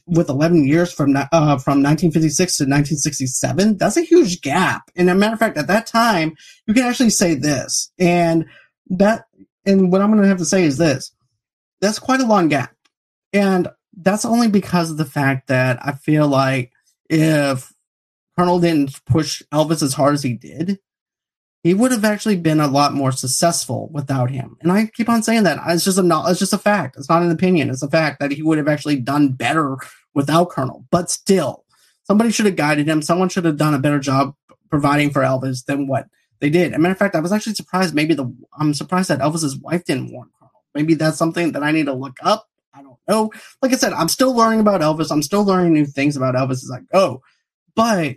with 0.06 0.28
11 0.28 0.66
years 0.66 0.92
from 0.92 1.16
uh, 1.16 1.26
from 1.56 1.82
1956 1.82 2.58
to 2.58 2.64
1967, 2.64 3.78
that's 3.78 3.96
a 3.96 4.02
huge 4.02 4.42
gap. 4.42 4.90
And 4.94 5.08
a 5.08 5.14
matter 5.14 5.32
of 5.32 5.38
fact, 5.38 5.56
at 5.56 5.68
that 5.68 5.86
time, 5.86 6.36
you 6.66 6.74
can 6.74 6.84
actually 6.84 7.08
say 7.08 7.34
this, 7.34 7.90
and 7.98 8.44
that, 8.90 9.24
and 9.66 9.92
what 9.92 10.00
I'm 10.00 10.10
going 10.10 10.22
to 10.22 10.28
have 10.28 10.38
to 10.38 10.44
say 10.44 10.64
is 10.64 10.78
this: 10.78 11.12
that's 11.80 11.98
quite 11.98 12.20
a 12.20 12.26
long 12.26 12.48
gap, 12.48 12.74
and 13.32 13.68
that's 13.96 14.24
only 14.24 14.48
because 14.48 14.90
of 14.90 14.96
the 14.96 15.04
fact 15.04 15.48
that 15.48 15.78
I 15.82 15.92
feel 15.92 16.28
like 16.28 16.72
if 17.08 17.72
Colonel 18.38 18.60
didn't 18.60 19.04
push 19.04 19.42
Elvis 19.52 19.82
as 19.82 19.94
hard 19.94 20.14
as 20.14 20.22
he 20.22 20.34
did, 20.34 20.78
he 21.62 21.74
would 21.74 21.92
have 21.92 22.04
actually 22.04 22.36
been 22.36 22.60
a 22.60 22.68
lot 22.68 22.94
more 22.94 23.12
successful 23.12 23.90
without 23.92 24.30
him. 24.30 24.56
And 24.60 24.72
I 24.72 24.86
keep 24.86 25.08
on 25.08 25.22
saying 25.22 25.42
that. 25.42 25.58
It's 25.66 25.84
just 25.84 25.98
a 25.98 26.22
it's 26.26 26.38
just 26.38 26.52
a 26.52 26.58
fact. 26.58 26.96
It's 26.96 27.08
not 27.08 27.22
an 27.22 27.30
opinion. 27.30 27.70
It's 27.70 27.82
a 27.82 27.90
fact 27.90 28.20
that 28.20 28.32
he 28.32 28.42
would 28.42 28.58
have 28.58 28.68
actually 28.68 28.96
done 28.96 29.32
better 29.32 29.76
without 30.14 30.50
Colonel. 30.50 30.86
But 30.90 31.10
still, 31.10 31.64
somebody 32.04 32.30
should 32.30 32.46
have 32.46 32.56
guided 32.56 32.88
him. 32.88 33.02
Someone 33.02 33.28
should 33.28 33.44
have 33.44 33.58
done 33.58 33.74
a 33.74 33.78
better 33.78 33.98
job 33.98 34.34
providing 34.70 35.10
for 35.10 35.20
Elvis 35.20 35.64
than 35.66 35.86
what 35.86 36.06
they 36.40 36.50
did. 36.50 36.72
As 36.72 36.76
a 36.76 36.78
matter 36.80 36.92
of 36.92 36.98
fact, 36.98 37.14
I 37.14 37.20
was 37.20 37.32
actually 37.32 37.54
surprised. 37.54 37.94
Maybe 37.94 38.14
the 38.14 38.34
I'm 38.58 38.74
surprised 38.74 39.08
that 39.10 39.20
Elvis's 39.20 39.56
wife 39.56 39.84
didn't 39.84 40.12
warn 40.12 40.30
Colonel. 40.38 40.64
Maybe 40.74 40.94
that's 40.94 41.18
something 41.18 41.52
that 41.52 41.62
I 41.62 41.70
need 41.70 41.86
to 41.86 41.92
look 41.92 42.16
up. 42.22 42.48
I 42.72 42.82
don't 42.82 42.98
know. 43.08 43.30
Like 43.62 43.72
I 43.72 43.76
said, 43.76 43.92
I'm 43.92 44.08
still 44.08 44.34
learning 44.34 44.60
about 44.60 44.80
Elvis. 44.80 45.10
I'm 45.10 45.22
still 45.22 45.44
learning 45.44 45.72
new 45.74 45.86
things 45.86 46.16
about 46.16 46.34
Elvis 46.34 46.62
as 46.62 46.72
I 46.74 46.80
go. 46.92 47.22
But 47.74 48.16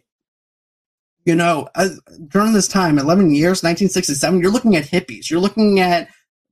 you 1.25 1.35
know, 1.35 1.69
as, 1.75 1.99
during 2.27 2.53
this 2.53 2.67
time, 2.67 2.99
11 2.99 3.31
years, 3.31 3.63
1967, 3.63 4.41
you're 4.41 4.51
looking 4.51 4.75
at 4.75 4.83
hippies. 4.83 5.29
You're 5.29 5.39
looking 5.39 5.79
at 5.79 6.09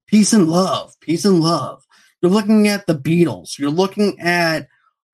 peace 0.08 0.32
and 0.34 0.50
love, 0.50 0.94
peace 1.02 1.26
and 1.26 1.42
love. 1.42 1.86
You're 2.22 2.32
looking 2.32 2.68
at 2.68 2.88
the 2.88 2.96
Beatles. 2.96 3.58
You're 3.58 3.70
looking 3.70 4.20
at 4.20 4.68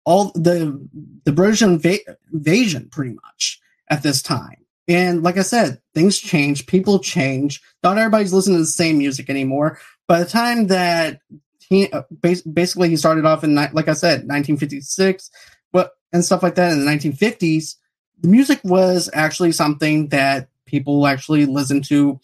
all 0.06 0.32
the 0.36 0.88
the 1.26 1.32
British 1.32 1.62
inv- 1.62 2.16
invasion, 2.32 2.90
pretty 2.90 3.14
much 3.14 3.60
at 3.90 4.04
this 4.04 4.22
time. 4.22 4.67
And 4.88 5.24
like 5.24 5.38
I 5.38 5.42
said, 5.42 5.82
things 5.94 6.18
change, 6.18 6.66
people 6.66 7.00
change. 7.00 7.62
Not 7.84 7.98
everybody's 7.98 8.34
listening 8.34 8.58
to 8.58 8.62
the 8.62 8.68
same 8.68 8.98
music 8.98 9.30
anymore. 9.30 9.80
By 10.08 10.20
the 10.20 10.30
time 10.30 10.68
that 10.68 11.22
he 11.60 11.92
uh, 11.92 12.04
basically 12.22 12.90
he 12.90 12.96
started 12.96 13.26
off 13.26 13.44
in 13.44 13.56
like 13.56 13.88
I 13.90 13.94
said, 13.94 14.28
1956, 14.28 15.30
but 15.74 15.98
and 16.14 16.24
stuff 16.24 16.44
like 16.44 16.56
that 16.56 16.72
in 16.72 16.86
the 16.86 16.92
1950s 16.92 17.76
the 18.20 18.28
music 18.28 18.60
was 18.64 19.10
actually 19.14 19.52
something 19.52 20.10
that 20.10 20.50
people 20.66 21.06
actually 21.08 21.46
listened 21.46 21.86
to 21.86 22.20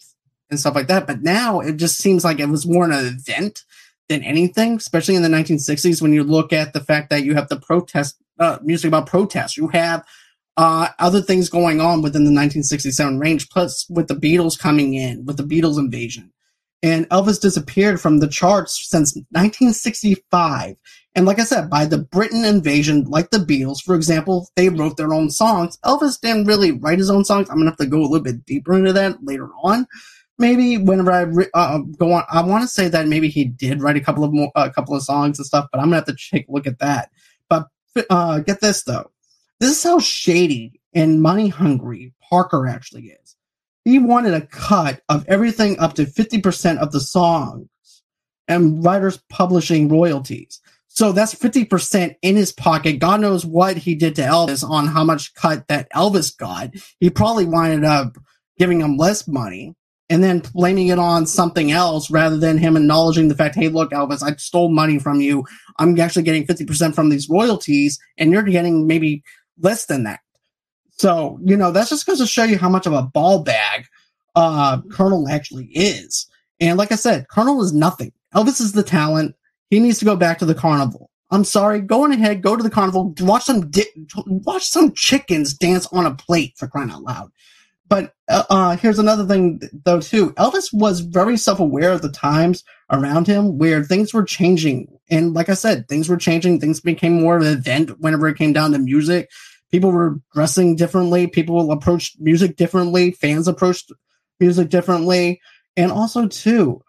and 0.50 0.58
stuff 0.58 0.74
like 0.74 0.88
that. 0.88 1.06
But 1.06 1.22
now 1.22 1.60
it 1.60 1.76
just 1.76 1.98
seems 1.98 2.24
like 2.24 2.40
it 2.40 2.48
was 2.48 2.66
more 2.66 2.84
an 2.84 2.92
event 2.92 3.64
than 4.08 4.22
anything, 4.22 4.76
especially 4.76 5.14
in 5.14 5.22
the 5.22 5.28
1960s 5.28 6.02
when 6.02 6.12
you 6.12 6.24
look 6.24 6.52
at 6.52 6.72
the 6.72 6.80
fact 6.80 7.10
that 7.10 7.24
you 7.24 7.34
have 7.34 7.48
the 7.48 7.60
protest 7.60 8.16
uh, 8.38 8.58
music 8.62 8.88
about 8.88 9.06
protests. 9.06 9.56
You 9.56 9.68
have 9.68 10.04
uh, 10.56 10.88
other 10.98 11.20
things 11.20 11.48
going 11.48 11.80
on 11.80 12.02
within 12.02 12.24
the 12.24 12.30
1967 12.30 13.18
range, 13.18 13.48
plus 13.48 13.88
with 13.88 14.08
the 14.08 14.14
Beatles 14.14 14.58
coming 14.58 14.94
in, 14.94 15.24
with 15.24 15.36
the 15.36 15.42
Beatles 15.42 15.78
invasion. 15.78 16.32
And 16.82 17.08
Elvis 17.08 17.40
disappeared 17.40 18.00
from 18.00 18.18
the 18.18 18.28
charts 18.28 18.88
since 18.90 19.14
1965. 19.30 20.76
And 21.14 21.26
like 21.26 21.38
I 21.38 21.44
said, 21.44 21.70
by 21.70 21.86
the 21.86 21.98
Britain 21.98 22.44
invasion, 22.44 23.04
like 23.04 23.30
the 23.30 23.38
Beatles, 23.38 23.80
for 23.82 23.94
example, 23.94 24.48
they 24.56 24.68
wrote 24.68 24.96
their 24.96 25.14
own 25.14 25.30
songs. 25.30 25.78
Elvis 25.84 26.20
didn't 26.20 26.46
really 26.46 26.72
write 26.72 26.98
his 26.98 27.10
own 27.10 27.24
songs. 27.24 27.48
I'm 27.48 27.56
gonna 27.56 27.70
have 27.70 27.78
to 27.78 27.86
go 27.86 28.00
a 28.00 28.02
little 28.02 28.20
bit 28.20 28.44
deeper 28.44 28.74
into 28.74 28.92
that 28.92 29.24
later 29.24 29.48
on. 29.62 29.86
Maybe 30.38 30.76
whenever 30.76 31.12
I 31.12 31.20
re- 31.22 31.50
uh, 31.54 31.78
go 31.98 32.12
on, 32.12 32.24
I 32.30 32.42
want 32.42 32.62
to 32.62 32.68
say 32.68 32.88
that 32.88 33.06
maybe 33.06 33.28
he 33.28 33.44
did 33.44 33.80
write 33.80 33.96
a 33.96 34.00
couple 34.00 34.24
of 34.24 34.32
more, 34.32 34.50
a 34.56 34.70
couple 34.70 34.96
of 34.96 35.02
songs 35.02 35.38
and 35.38 35.46
stuff, 35.46 35.68
but 35.72 35.78
I'm 35.78 35.86
gonna 35.86 35.96
have 35.96 36.06
to 36.06 36.16
take 36.30 36.48
a 36.48 36.52
look 36.52 36.66
at 36.66 36.80
that. 36.80 37.10
But 37.48 37.68
uh, 38.10 38.40
get 38.40 38.60
this 38.60 38.82
though, 38.82 39.10
this 39.60 39.70
is 39.70 39.82
how 39.82 39.98
shady 39.98 40.80
and 40.94 41.22
money 41.22 41.48
hungry 41.48 42.12
Parker 42.28 42.66
actually 42.66 43.06
is. 43.06 43.36
He 43.84 43.98
wanted 43.98 44.34
a 44.34 44.46
cut 44.46 45.02
of 45.08 45.26
everything 45.28 45.78
up 45.78 45.94
to 45.94 46.04
50% 46.04 46.78
of 46.78 46.92
the 46.92 47.00
songs 47.00 47.68
and 48.48 48.84
writers 48.84 49.22
publishing 49.28 49.88
royalties. 49.88 50.60
So 50.88 51.12
that's 51.12 51.34
50% 51.34 52.14
in 52.22 52.36
his 52.36 52.52
pocket. 52.52 53.00
God 53.00 53.20
knows 53.20 53.44
what 53.44 53.76
he 53.76 53.94
did 53.94 54.14
to 54.16 54.22
Elvis 54.22 54.68
on 54.68 54.86
how 54.86 55.02
much 55.02 55.34
cut 55.34 55.66
that 55.68 55.90
Elvis 55.92 56.36
got. 56.36 56.70
He 57.00 57.10
probably 57.10 57.44
wound 57.46 57.84
up 57.84 58.16
giving 58.58 58.80
him 58.80 58.96
less 58.96 59.26
money 59.26 59.74
and 60.08 60.22
then 60.22 60.38
blaming 60.52 60.88
it 60.88 60.98
on 60.98 61.26
something 61.26 61.72
else 61.72 62.10
rather 62.10 62.36
than 62.36 62.58
him 62.58 62.76
acknowledging 62.76 63.28
the 63.28 63.34
fact, 63.34 63.56
hey, 63.56 63.68
look, 63.68 63.90
Elvis, 63.90 64.22
I 64.22 64.36
stole 64.36 64.68
money 64.70 64.98
from 64.98 65.20
you. 65.20 65.44
I'm 65.78 65.98
actually 65.98 66.22
getting 66.22 66.46
50% 66.46 66.94
from 66.94 67.08
these 67.08 67.28
royalties 67.28 67.98
and 68.16 68.30
you're 68.30 68.42
getting 68.42 68.86
maybe 68.86 69.24
less 69.58 69.86
than 69.86 70.04
that. 70.04 70.20
So, 70.96 71.38
you 71.44 71.56
know, 71.56 71.72
that's 71.72 71.90
just 71.90 72.06
goes 72.06 72.18
to 72.18 72.26
show 72.26 72.44
you 72.44 72.58
how 72.58 72.68
much 72.68 72.86
of 72.86 72.92
a 72.92 73.02
ball 73.02 73.42
bag 73.42 73.86
uh, 74.36 74.80
Colonel 74.92 75.28
actually 75.28 75.66
is. 75.66 76.26
And 76.60 76.78
like 76.78 76.92
I 76.92 76.96
said, 76.96 77.28
Colonel 77.28 77.62
is 77.62 77.72
nothing. 77.72 78.12
Elvis 78.34 78.60
is 78.60 78.72
the 78.72 78.82
talent. 78.82 79.34
He 79.70 79.80
needs 79.80 79.98
to 79.98 80.04
go 80.04 80.16
back 80.16 80.38
to 80.38 80.46
the 80.46 80.54
carnival. 80.54 81.10
I'm 81.30 81.44
sorry. 81.44 81.80
Go 81.80 82.04
on 82.04 82.12
ahead. 82.12 82.42
Go 82.42 82.56
to 82.56 82.62
the 82.62 82.70
carnival. 82.70 83.14
Watch 83.20 83.44
some 83.44 83.68
di- 83.70 84.06
watch 84.26 84.66
some 84.68 84.92
chickens 84.92 85.54
dance 85.54 85.86
on 85.86 86.06
a 86.06 86.14
plate 86.14 86.54
for 86.56 86.68
crying 86.68 86.90
out 86.90 87.02
loud. 87.02 87.32
But 87.86 88.14
uh, 88.28 88.44
uh, 88.48 88.76
here's 88.76 88.98
another 88.98 89.26
thing, 89.26 89.60
though. 89.84 90.00
Too, 90.00 90.30
Elvis 90.32 90.72
was 90.72 91.00
very 91.00 91.36
self-aware 91.36 91.92
of 91.92 92.02
the 92.02 92.10
times 92.10 92.64
around 92.90 93.26
him, 93.26 93.58
where 93.58 93.84
things 93.84 94.14
were 94.14 94.24
changing, 94.24 94.88
and 95.10 95.34
like 95.34 95.48
I 95.48 95.54
said, 95.54 95.86
things 95.88 96.08
were 96.08 96.16
changing. 96.16 96.60
Things 96.60 96.80
became 96.80 97.20
more 97.20 97.36
of 97.36 97.42
an 97.42 97.52
event 97.52 98.00
whenever 98.00 98.26
it 98.28 98.38
came 98.38 98.52
down 98.52 98.72
to 98.72 98.78
music. 98.78 99.30
People 99.70 99.92
were 99.92 100.18
dressing 100.32 100.76
differently. 100.76 101.26
People 101.26 101.70
approached 101.72 102.20
music 102.20 102.56
differently. 102.56 103.10
Fans 103.10 103.48
approached 103.48 103.92
music 104.40 104.70
differently, 104.70 105.40
and 105.76 105.92
also 105.92 106.26
too, 106.26 106.82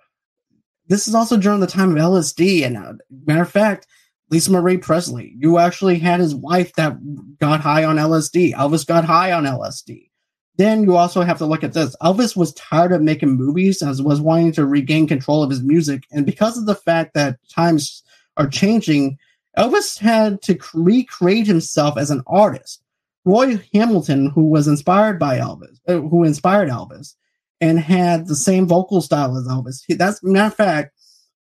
this 0.88 1.08
is 1.08 1.16
also 1.16 1.38
during 1.38 1.60
the 1.60 1.68
time 1.68 1.92
of 1.92 1.98
LSD. 1.98 2.66
And 2.66 2.78
uh, 2.78 2.94
matter 3.26 3.42
of 3.42 3.52
fact, 3.52 3.88
Lisa 4.30 4.52
Marie 4.52 4.78
Presley, 4.78 5.36
you 5.38 5.58
actually 5.58 6.00
had 6.00 6.20
his 6.20 6.34
wife 6.34 6.74
that 6.74 6.98
got 7.40 7.62
high 7.62 7.84
on 7.84 7.98
LSD. 7.98 8.54
Elvis 8.54 8.86
got 8.86 9.06
high 9.06 9.32
on 9.32 9.44
LSD. 9.44 10.10
Then 10.58 10.84
you 10.84 10.96
also 10.96 11.22
have 11.22 11.38
to 11.40 11.46
look 11.46 11.64
at 11.64 11.74
this. 11.74 11.96
Elvis 12.02 12.36
was 12.36 12.54
tired 12.54 12.94
of 12.94 13.02
making 13.02 13.36
movies 13.36 13.82
as 13.82 14.02
was 14.02 14.22
wanting 14.22 14.54
to 14.54 14.66
regain 14.66 15.08
control 15.08 15.44
of 15.44 15.50
his 15.50 15.62
music. 15.62 16.04
And 16.12 16.26
because 16.26 16.58
of 16.58 16.66
the 16.66 16.76
fact 16.76 17.14
that 17.14 17.38
times 17.50 18.04
are 18.38 18.48
changing, 18.48 19.18
Elvis 19.58 20.00
had 20.00 20.42
to 20.44 20.58
recreate 20.74 21.48
himself 21.48 21.98
as 21.98 22.12
an 22.12 22.24
artist. 22.28 22.82
Roy 23.26 23.60
Hamilton, 23.74 24.30
who 24.30 24.50
was 24.50 24.68
inspired 24.68 25.20
by 25.20 25.40
Elvis, 25.40 25.80
uh, 25.88 26.00
who 26.00 26.24
inspired 26.24 26.70
Elvis, 26.70 27.16
and 27.60 27.80
had 27.80 28.28
the 28.28 28.36
same 28.36 28.68
vocal 28.68 29.02
style 29.02 29.36
as 29.36 29.48
Elvis. 29.48 29.82
He, 29.88 29.96
that's 29.96 30.22
matter 30.24 30.48
of 30.48 30.56
fact, 30.56 30.94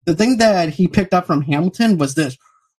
the 0.04 0.14
thing 0.14 0.38
that 0.38 0.68
he 0.68 0.88
picked 0.88 1.14
up 1.14 1.26
from 1.26 1.42
Hamilton 1.42 1.98
was 1.98 2.14
this. 2.14 2.36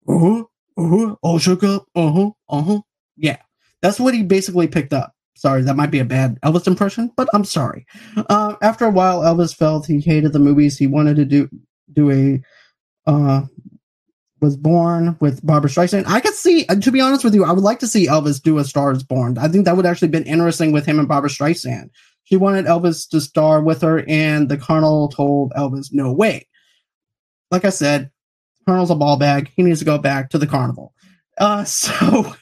Uh 0.08 0.20
huh. 0.20 0.44
Uh 0.78 1.16
huh. 1.24 1.38
Shook 1.40 1.64
up. 1.64 1.86
Uh 1.96 2.12
huh. 2.12 2.30
Uh 2.48 2.62
huh. 2.62 2.82
Yeah, 3.18 3.38
that's 3.82 4.00
what 4.00 4.14
he 4.14 4.24
basically 4.24 4.68
picked 4.68 4.94
up. 4.94 5.16
Sorry, 5.36 5.62
that 5.64 5.76
might 5.76 5.92
be 5.92 6.00
a 6.00 6.06
bad 6.06 6.40
Elvis 6.42 6.68
impression, 6.68 7.12
but 7.16 7.28
I'm 7.34 7.46
sorry. 7.46 7.86
Uh, 8.16 8.56
after 8.62 8.86
a 8.86 8.92
while, 8.92 9.22
Elvis 9.22 9.56
felt 9.56 9.88
he 9.88 10.00
hated 10.00 10.34
the 10.34 10.40
movies. 10.40 10.78
He 10.78 10.88
wanted 10.88 11.16
to 11.16 11.26
do 11.26 11.50
do 11.94 12.12
a 12.12 12.42
uh, 13.10 13.42
was 14.42 14.58
born 14.58 15.16
with 15.20 15.46
Barbra 15.46 15.70
Streisand. 15.70 16.06
I 16.08 16.20
could 16.20 16.34
see, 16.34 16.66
uh, 16.68 16.76
to 16.76 16.92
be 16.92 17.00
honest 17.00 17.24
with 17.24 17.36
you, 17.36 17.46
I 17.46 17.52
would 17.52 17.64
like 17.64 17.80
to 17.80 17.88
see 17.88 18.08
Elvis 18.08 18.42
do 18.42 18.58
a 18.58 18.64
Star 18.64 18.92
is 18.92 19.04
Born. 19.04 19.38
I 19.38 19.48
think 19.48 19.66
that 19.66 19.78
would 19.78 19.86
actually 19.86 20.08
been 20.08 20.24
interesting 20.24 20.72
with 20.72 20.86
him 20.86 21.00
and 21.00 21.08
Barbra 21.08 21.30
Streisand. 21.30 21.90
She 22.24 22.38
wanted 22.38 22.66
Elvis 22.66 23.10
to 23.10 23.22
star 23.22 23.62
with 23.62 23.82
her, 23.82 24.04
and 24.08 24.50
the 24.50 24.58
Colonel 24.58 25.10
told 25.10 25.52
Elvis, 25.54 25.90
no 25.92 26.12
way. 26.12 26.48
Like 27.52 27.66
I 27.66 27.70
said, 27.70 28.10
Colonel's 28.68 28.90
a 28.90 28.96
ball 28.96 29.18
bag. 29.18 29.52
He 29.56 29.64
needs 29.64 29.80
to 29.80 29.86
go 29.86 29.98
back 29.98 30.30
to 30.30 30.38
the 30.38 30.48
carnival. 30.48 30.94
Uh, 31.38 31.64
so, 31.66 32.34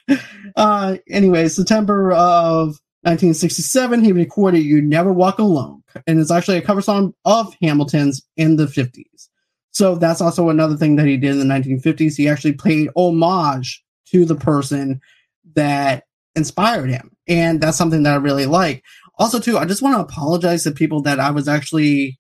uh, 0.56 0.98
anyway, 1.10 1.48
September 1.48 2.12
of 2.12 2.80
1967, 3.04 4.04
he 4.04 4.12
recorded 4.12 4.60
You 4.60 4.82
Never 4.82 5.14
Walk 5.14 5.40
Alone, 5.40 5.84
and 6.06 6.20
it's 6.20 6.32
actually 6.32 6.58
a 6.58 6.62
cover 6.62 6.82
song 6.82 7.14
of 7.26 7.56
Hamilton's 7.62 8.22
in 8.38 8.58
the 8.58 8.66
50s. 8.66 9.30
So 9.72 9.96
that's 9.96 10.20
also 10.20 10.50
another 10.50 10.76
thing 10.76 10.96
that 10.98 11.08
he 11.08 11.16
did 11.16 11.32
in 11.32 11.40
the 11.40 11.46
1950s. 11.54 12.18
He 12.18 12.28
actually 12.28 12.54
played 12.54 12.90
homage 12.96 13.84
to 14.12 14.26
the 14.26 14.36
person 14.36 15.00
that 15.56 16.04
inspired 16.36 16.90
him. 16.90 17.16
And 17.28 17.62
that's 17.62 17.78
something 17.78 18.04
that 18.04 18.14
I 18.14 18.18
really 18.18 18.46
like. 18.46 18.84
Also, 19.18 19.40
too, 19.40 19.58
I 19.58 19.66
just 19.66 19.82
want 19.82 19.96
to 19.96 20.02
apologize 20.02 20.64
to 20.64 20.72
people 20.72 21.02
that 21.04 21.20
I 21.20 21.32
was 21.32 21.48
actually, 21.48 22.18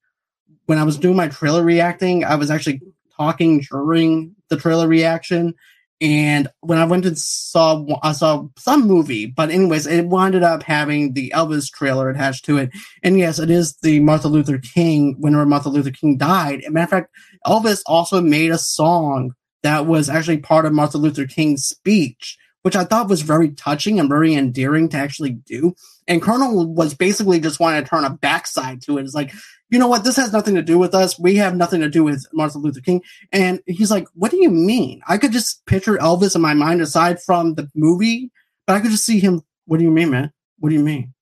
when 0.67 0.77
I 0.77 0.83
was 0.83 0.97
doing 0.97 1.15
my 1.15 1.27
trailer 1.27 1.63
reacting, 1.63 2.23
I 2.23 2.35
was 2.35 2.51
actually 2.51 2.81
talking 3.17 3.61
during 3.69 4.35
the 4.49 4.57
trailer 4.57 4.87
reaction. 4.87 5.53
And 6.01 6.47
when 6.61 6.77
I 6.77 6.85
went 6.85 7.05
and 7.05 7.17
saw, 7.17 7.85
I 8.01 8.13
saw 8.13 8.47
some 8.57 8.87
movie, 8.87 9.25
but 9.25 9.49
anyways, 9.49 9.85
it 9.85 10.05
wound 10.05 10.35
up 10.35 10.63
having 10.63 11.13
the 11.13 11.31
Elvis 11.35 11.69
trailer 11.69 12.09
attached 12.09 12.45
to 12.45 12.57
it. 12.57 12.69
And 13.03 13.19
yes, 13.19 13.37
it 13.37 13.49
is 13.49 13.75
the 13.81 13.99
Martin 13.99 14.31
Luther 14.31 14.59
King, 14.59 15.15
whenever 15.19 15.45
Martin 15.45 15.73
Luther 15.73 15.91
King 15.91 16.17
died. 16.17 16.61
As 16.61 16.71
matter 16.71 16.83
of 16.83 16.89
fact, 16.89 17.15
Elvis 17.45 17.81
also 17.85 18.21
made 18.21 18.51
a 18.51 18.57
song 18.57 19.33
that 19.63 19.85
was 19.85 20.09
actually 20.09 20.37
part 20.37 20.65
of 20.65 20.71
Martin 20.71 21.01
Luther 21.01 21.27
King's 21.27 21.65
speech, 21.65 22.37
which 22.61 22.77
I 22.77 22.85
thought 22.85 23.09
was 23.09 23.21
very 23.21 23.49
touching 23.49 23.99
and 23.99 24.07
very 24.07 24.33
endearing 24.35 24.87
to 24.89 24.97
actually 24.97 25.31
do. 25.31 25.75
And 26.07 26.21
Colonel 26.21 26.73
was 26.73 26.93
basically 26.93 27.41
just 27.41 27.59
wanting 27.59 27.83
to 27.83 27.89
turn 27.89 28.05
a 28.05 28.09
backside 28.09 28.81
to 28.83 28.97
it. 28.97 29.03
It's 29.03 29.13
like, 29.13 29.33
you 29.69 29.77
know 29.77 29.87
what? 29.87 30.03
This 30.03 30.15
has 30.15 30.33
nothing 30.33 30.55
to 30.55 30.61
do 30.61 30.79
with 30.79 30.95
us. 30.95 31.19
We 31.19 31.35
have 31.35 31.55
nothing 31.55 31.81
to 31.81 31.89
do 31.89 32.03
with 32.03 32.25
Martin 32.33 32.61
Luther 32.61 32.81
King. 32.81 33.03
And 33.31 33.61
he's 33.67 33.91
like, 33.91 34.07
what 34.13 34.31
do 34.31 34.37
you 34.37 34.49
mean? 34.49 35.01
I 35.07 35.17
could 35.17 35.31
just 35.31 35.65
picture 35.65 35.97
Elvis 35.97 36.35
in 36.35 36.41
my 36.41 36.53
mind 36.53 36.81
aside 36.81 37.21
from 37.21 37.55
the 37.55 37.69
movie, 37.75 38.31
but 38.65 38.75
I 38.75 38.79
could 38.79 38.91
just 38.91 39.05
see 39.05 39.19
him. 39.19 39.41
What 39.65 39.77
do 39.77 39.83
you 39.83 39.91
mean, 39.91 40.09
man? 40.09 40.33
What 40.57 40.69
do 40.69 40.75
you 40.75 40.83
mean? 40.83 41.13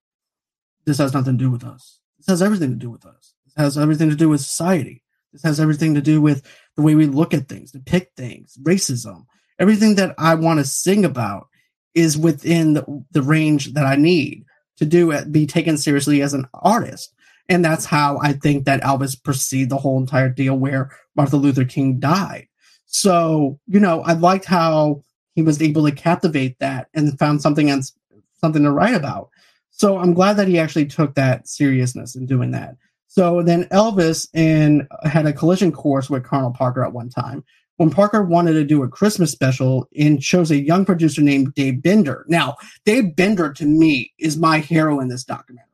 This 0.86 1.00
has 1.00 1.14
nothing 1.14 1.38
to 1.38 1.44
do 1.44 1.52
with 1.52 1.66
us. 1.66 2.00
This 2.18 2.28
has 2.28 2.42
everything 2.42 2.70
to 2.70 2.78
do 2.78 2.90
with 2.90 3.06
us. 3.06 3.34
This 3.46 3.56
has 3.58 3.78
everything 3.78 4.10
to 4.10 4.16
do 4.16 4.30
with 4.30 4.42
society. 4.42 5.04
This 5.34 5.44
has 5.44 5.60
everything 5.60 5.96
to 5.96 6.02
do 6.02 6.22
with 6.22 6.44
the 6.78 6.82
way 6.82 6.96
we 6.96 7.06
look 7.06 7.34
at 7.34 7.50
things, 7.50 7.72
depict 7.72 8.16
things, 8.16 8.58
racism. 8.64 9.26
Everything 9.60 9.96
that 9.96 10.16
I 10.18 10.36
want 10.36 10.60
to 10.60 10.66
sing 10.66 11.04
about 11.04 11.48
is 11.94 12.18
within 12.18 12.74
the, 12.74 13.04
the 13.12 13.22
range 13.22 13.74
that 13.74 13.86
I 13.86 13.96
need 13.96 14.46
to 14.78 14.86
do 14.86 15.12
it, 15.12 15.32
be 15.32 15.46
taken 15.46 15.78
seriously 15.78 16.22
as 16.22 16.34
an 16.34 16.48
artist. 16.54 17.14
And 17.50 17.64
that's 17.64 17.86
how 17.86 18.20
I 18.22 18.34
think 18.34 18.66
that 18.66 18.82
Elvis 18.82 19.22
perceived 19.22 19.70
the 19.70 19.78
whole 19.78 19.98
entire 19.98 20.30
deal 20.30 20.58
where 20.58 20.92
Martin 21.16 21.40
Luther 21.40 21.66
King 21.66 22.00
died. 22.00 22.48
So, 22.86 23.60
you 23.68 23.80
know, 23.80 24.02
I 24.02 24.14
liked 24.14 24.46
how 24.46 25.04
he 25.36 25.42
was 25.42 25.62
able 25.62 25.86
to 25.86 25.92
captivate 25.92 26.60
that 26.60 26.88
and 26.94 27.18
found 27.20 27.42
something 27.42 27.70
else, 27.70 27.94
something 28.40 28.64
to 28.64 28.72
write 28.72 28.96
about. 28.96 29.30
So 29.72 29.98
I'm 29.98 30.14
glad 30.14 30.38
that 30.38 30.48
he 30.48 30.58
actually 30.58 30.88
took 30.88 31.16
that 31.16 31.48
seriousness 31.48 32.16
in 32.16 32.26
doing 32.26 32.52
that. 32.52 32.76
So 33.08 33.42
then 33.44 33.66
Elvis 33.66 34.28
and 34.34 34.88
had 35.04 35.26
a 35.26 35.34
collision 35.34 35.72
course 35.72 36.10
with 36.10 36.24
Colonel 36.24 36.52
Parker 36.52 36.84
at 36.84 36.94
one 36.94 37.10
time. 37.10 37.44
When 37.78 37.92
Parker 37.92 38.24
wanted 38.24 38.54
to 38.54 38.64
do 38.64 38.82
a 38.82 38.90
Christmas 38.90 39.32
special 39.32 39.88
and 39.98 40.20
chose 40.20 40.50
a 40.50 40.58
young 40.58 40.84
producer 40.84 41.22
named 41.22 41.54
Dave 41.54 41.84
Binder. 41.84 42.26
Now, 42.28 42.56
Dave 42.86 43.16
Binder 43.16 43.54
to 43.54 43.66
me 43.66 44.14
is 44.18 44.36
my 44.36 44.60
hero 44.60 45.00
in 45.00 45.10
this 45.10 45.24
documentary 45.24 45.67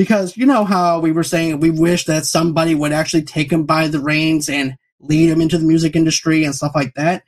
because 0.00 0.34
you 0.34 0.46
know 0.46 0.64
how 0.64 0.98
we 0.98 1.12
were 1.12 1.22
saying 1.22 1.60
we 1.60 1.68
wish 1.68 2.06
that 2.06 2.24
somebody 2.24 2.74
would 2.74 2.90
actually 2.90 3.20
take 3.20 3.52
him 3.52 3.66
by 3.66 3.86
the 3.86 3.98
reins 3.98 4.48
and 4.48 4.74
lead 4.98 5.28
him 5.28 5.42
into 5.42 5.58
the 5.58 5.66
music 5.66 5.94
industry 5.94 6.42
and 6.42 6.54
stuff 6.54 6.72
like 6.74 6.94
that. 6.94 7.22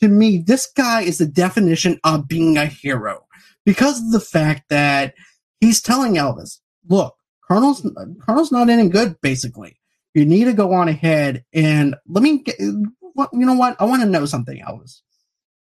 To 0.00 0.08
me, 0.08 0.38
this 0.38 0.64
guy 0.74 1.02
is 1.02 1.18
the 1.18 1.26
definition 1.26 2.00
of 2.02 2.26
being 2.26 2.56
a 2.56 2.64
hero 2.64 3.26
because 3.66 4.00
of 4.00 4.10
the 4.10 4.20
fact 4.20 4.70
that 4.70 5.12
he's 5.60 5.82
telling 5.82 6.14
Elvis, 6.14 6.60
look, 6.88 7.14
Colonel's, 7.46 7.86
Colonel's 8.26 8.50
not 8.50 8.70
any 8.70 8.88
good, 8.88 9.20
basically. 9.20 9.78
You 10.14 10.24
need 10.24 10.44
to 10.44 10.54
go 10.54 10.72
on 10.72 10.88
ahead 10.88 11.44
and 11.52 11.94
let 12.08 12.22
me 12.22 12.38
get, 12.38 12.58
you 12.58 12.94
know 13.34 13.52
what? 13.52 13.78
I 13.78 13.84
want 13.84 14.00
to 14.00 14.08
know 14.08 14.24
something, 14.24 14.58
Elvis. 14.66 15.02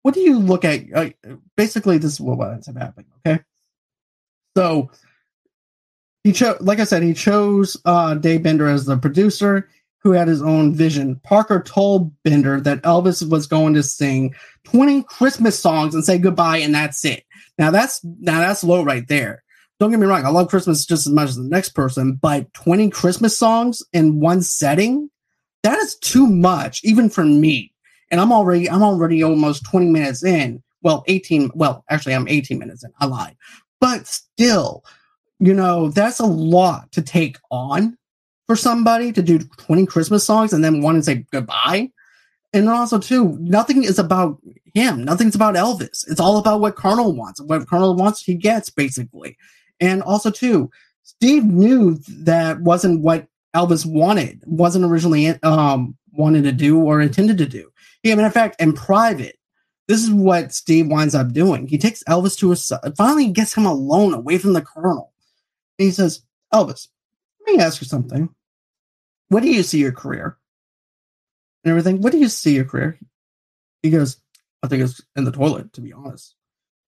What 0.03 0.13
do 0.13 0.21
you 0.21 0.39
look 0.39 0.63
at? 0.63 0.85
Uh, 0.95 1.09
basically, 1.57 1.97
this 1.97 2.13
is 2.13 2.21
what 2.21 2.49
ends 2.49 2.69
up 2.69 2.77
happening, 2.77 3.07
okay? 3.27 3.43
So 4.55 4.89
he 6.25 6.31
chose, 6.31 6.59
like 6.59 6.79
I 6.79 6.85
said, 6.85 7.03
he 7.03 7.13
chose 7.13 7.77
uh, 7.85 8.15
Dave 8.15 8.41
Binder 8.41 8.67
as 8.67 8.85
the 8.85 8.97
producer 8.97 9.69
who 9.99 10.11
had 10.11 10.27
his 10.27 10.41
own 10.41 10.73
vision. 10.73 11.21
Parker 11.23 11.61
told 11.61 12.11
Binder 12.23 12.59
that 12.61 12.81
Elvis 12.81 13.29
was 13.29 13.45
going 13.45 13.75
to 13.75 13.83
sing 13.83 14.33
20 14.63 15.03
Christmas 15.03 15.59
songs 15.59 15.93
and 15.93 16.03
say 16.03 16.17
goodbye, 16.17 16.57
and 16.57 16.73
that's 16.73 17.05
it. 17.05 17.25
Now 17.59 17.69
that's 17.69 18.03
now 18.03 18.39
that's 18.39 18.63
low 18.63 18.81
right 18.81 19.07
there. 19.07 19.43
Don't 19.79 19.91
get 19.91 19.99
me 19.99 20.07
wrong, 20.07 20.25
I 20.25 20.29
love 20.29 20.49
Christmas 20.49 20.83
just 20.83 21.05
as 21.05 21.13
much 21.13 21.29
as 21.29 21.35
the 21.35 21.43
next 21.43 21.69
person, 21.75 22.15
but 22.15 22.51
20 22.55 22.89
Christmas 22.89 23.38
songs 23.38 23.83
in 23.93 24.19
one 24.19 24.41
setting, 24.41 25.11
that 25.61 25.77
is 25.77 25.95
too 25.95 26.25
much, 26.25 26.81
even 26.83 27.07
for 27.07 27.23
me. 27.23 27.71
And 28.09 28.19
I'm 28.19 28.31
already 28.31 28.67
I'm 28.67 28.81
already 28.81 29.21
almost 29.21 29.63
20 29.65 29.91
minutes 29.91 30.23
in. 30.23 30.63
Well, 30.81 31.03
18, 31.05 31.51
well, 31.53 31.85
actually 31.88 32.15
I'm 32.15 32.27
18 32.27 32.57
minutes 32.57 32.83
in. 32.83 32.91
I 32.99 33.05
lied. 33.05 33.35
But 33.79 34.07
still, 34.07 34.83
you 35.39 35.54
know, 35.54 35.89
that's 35.89 36.19
a 36.19 36.26
lot 36.26 36.91
to 36.93 37.02
take 37.02 37.38
on 37.52 37.98
for 38.48 38.56
somebody 38.56 39.12
to 39.12 39.21
do 39.21 39.39
20 39.39 39.86
Christmas 39.86 40.24
songs 40.24 40.54
and 40.54 40.63
then 40.63 40.82
want 40.82 40.98
to 40.98 41.04
say 41.04 41.26
goodbye. 41.32 41.91
And 42.54 42.69
also, 42.69 43.00
too, 43.00 43.38
nothing 43.41 43.84
is 43.84 44.00
about 44.00 44.39
him. 44.74 45.04
Nothing's 45.04 45.36
about 45.36 45.56
Elvis. 45.56 46.10
It's 46.10 46.19
all 46.19 46.38
about 46.38 46.62
what 46.62 46.78
Colonel 46.78 47.13
wants. 47.13 47.41
What 47.41 47.67
Colonel 47.67 47.95
wants, 47.95 48.21
he 48.21 48.36
gets, 48.36 48.69
basically. 48.69 49.38
And 49.82 50.02
also, 50.02 50.32
too, 50.32 50.69
Steve 51.04 51.43
knew 51.43 51.98
that 52.08 52.62
wasn't 52.62 53.02
what 53.02 53.28
Elvis 53.54 53.86
wanted, 53.86 54.41
wasn't 54.45 54.86
originally 54.86 55.28
um, 55.43 55.98
wanted 56.13 56.43
to 56.43 56.52
do 56.52 56.80
or 56.80 57.02
intended 57.02 57.38
to 57.39 57.45
do. 57.45 57.71
Yeah, 58.04 58.13
in 58.13 58.32
fact, 58.32 58.62
in 58.62 58.74
private, 58.74 59.38
this 59.88 60.02
is 60.02 60.12
what 60.12 60.54
Steve 60.54 60.88
winds 60.88 61.15
up 61.15 61.34
doing. 61.34 61.67
He 61.67 61.78
takes 61.78 62.04
Elvis 62.04 62.38
to 62.39 62.56
side, 62.56 62.80
finally 62.98 63.32
gets 63.32 63.54
him 63.54 63.65
alone 63.65 64.13
away 64.13 64.38
from 64.38 64.54
the 64.54 64.62
Colonel 64.62 65.13
he 65.77 65.91
says, 65.91 66.21
Elvis, 66.53 66.88
let 67.45 67.55
me 67.55 67.63
ask 67.63 67.81
you 67.81 67.88
something. 67.88 68.29
What 69.29 69.43
do 69.43 69.49
you 69.49 69.63
see 69.63 69.79
your 69.79 69.91
career? 69.91 70.38
And 71.63 71.71
everything. 71.71 72.01
What 72.01 72.11
do 72.11 72.19
you 72.19 72.29
see 72.29 72.55
your 72.55 72.65
career? 72.65 72.99
He 73.81 73.89
goes, 73.89 74.17
I 74.63 74.67
think 74.67 74.83
it's 74.83 75.01
in 75.15 75.25
the 75.25 75.31
toilet, 75.31 75.73
to 75.73 75.81
be 75.81 75.93
honest. 75.93 76.35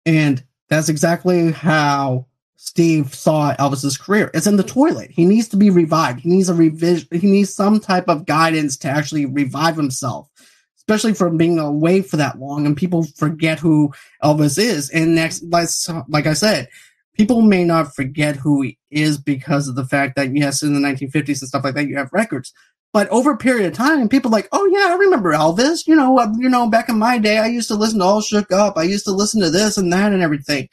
And 0.05 0.43
that's 0.69 0.89
exactly 0.89 1.53
how 1.53 2.27
Steve 2.57 3.15
saw 3.15 3.55
Elvis's 3.57 3.99
career. 3.99 4.31
It's 4.33 4.47
in 4.47 4.57
the 4.57 4.63
toilet. 4.63 5.11
He 5.11 5.25
needs 5.25 5.49
to 5.49 5.57
be 5.57 5.71
revived. 5.71 6.21
He 6.21 6.29
needs 6.29 6.49
a 6.49 6.55
revision. 6.55 7.09
He 7.11 7.27
needs 7.27 7.53
some 7.53 7.81
type 7.81 8.09
of 8.09 8.25
guidance 8.27 8.77
to 8.79 8.89
actually 8.89 9.27
revive 9.27 9.77
himself, 9.77 10.31
especially 10.77 11.13
from 11.15 11.37
being 11.37 11.59
away 11.59 12.03
for 12.03 12.17
that 12.17 12.39
long. 12.39 12.65
And 12.65 12.77
people 12.77 13.05
forget 13.17 13.59
who 13.59 13.93
Elvis 14.23 14.59
is. 14.59 14.91
And 14.91 15.15
next, 15.15 15.43
like 15.45 16.27
I 16.27 16.33
said, 16.33 16.69
people 17.17 17.43
may 17.43 17.65
not 17.65 17.95
forget 17.95 18.37
who 18.37 18.63
he 18.63 18.79
is 18.91 19.19
because 19.19 19.69
of 19.69 19.75
the 19.75 19.85
fact 19.85 20.17
that 20.17 20.35
yes, 20.35 20.63
in 20.63 20.75
the 20.75 20.81
1950s 20.81 21.41
and 21.41 21.49
stuff 21.49 21.65
like 21.65 21.75
that, 21.75 21.89
you 21.89 21.97
have 21.97 22.13
records. 22.13 22.53
But 22.93 23.09
over 23.09 23.33
a 23.33 23.37
period 23.37 23.67
of 23.67 23.75
time, 23.75 24.09
people 24.09 24.31
like, 24.31 24.49
oh 24.53 24.67
yeah, 24.67 24.93
I 24.93 24.97
remember 24.97 25.33
Elvis. 25.33 25.87
You 25.87 25.97
know, 25.97 26.19
uh, 26.19 26.33
you 26.39 26.49
know, 26.49 26.69
back 26.69 26.89
in 26.89 26.99
my 26.99 27.19
day, 27.19 27.39
I 27.39 27.47
used 27.47 27.69
to 27.69 27.75
listen 27.75 27.99
to 27.99 28.05
All 28.05 28.21
Shook 28.21 28.53
Up. 28.53 28.77
I 28.77 28.85
used 28.85 29.05
to 29.05 29.13
listen 29.13 29.41
to 29.43 29.51
this 29.51 29.77
and 29.77 29.93
that 29.93 30.13
and 30.13 30.23
everything. 30.23 30.69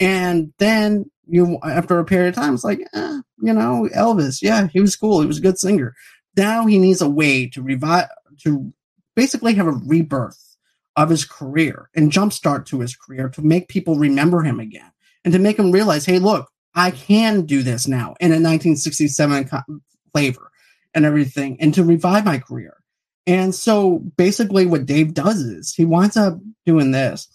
And 0.00 0.52
then 0.58 1.10
you, 1.26 1.58
after 1.62 1.98
a 1.98 2.04
period 2.04 2.30
of 2.30 2.34
time, 2.36 2.54
it's 2.54 2.64
like, 2.64 2.80
eh, 2.94 3.20
you 3.42 3.52
know, 3.52 3.88
Elvis. 3.94 4.40
Yeah, 4.40 4.68
he 4.68 4.80
was 4.80 4.96
cool. 4.96 5.20
He 5.20 5.26
was 5.26 5.38
a 5.38 5.42
good 5.42 5.58
singer. 5.58 5.94
Now 6.36 6.66
he 6.66 6.78
needs 6.78 7.02
a 7.02 7.08
way 7.08 7.48
to 7.50 7.62
revive, 7.62 8.08
to 8.44 8.72
basically 9.14 9.54
have 9.54 9.66
a 9.66 9.72
rebirth 9.72 10.56
of 10.96 11.10
his 11.10 11.24
career 11.24 11.90
and 11.94 12.12
jumpstart 12.12 12.66
to 12.66 12.80
his 12.80 12.96
career 12.96 13.28
to 13.28 13.42
make 13.42 13.68
people 13.68 13.96
remember 13.96 14.42
him 14.42 14.58
again 14.58 14.90
and 15.24 15.32
to 15.32 15.38
make 15.38 15.56
them 15.56 15.72
realize, 15.72 16.06
hey, 16.06 16.18
look, 16.18 16.50
I 16.74 16.90
can 16.90 17.42
do 17.46 17.62
this 17.62 17.88
now 17.88 18.14
in 18.20 18.30
a 18.30 18.38
1967 18.38 19.48
flavor 20.12 20.50
and 20.94 21.04
everything, 21.04 21.58
and 21.60 21.74
to 21.74 21.84
revive 21.84 22.24
my 22.24 22.38
career. 22.38 22.76
And 23.26 23.54
so 23.54 23.98
basically, 24.16 24.64
what 24.64 24.86
Dave 24.86 25.12
does 25.12 25.40
is 25.40 25.74
he 25.74 25.84
winds 25.84 26.16
up 26.16 26.38
doing 26.64 26.92
this. 26.92 27.28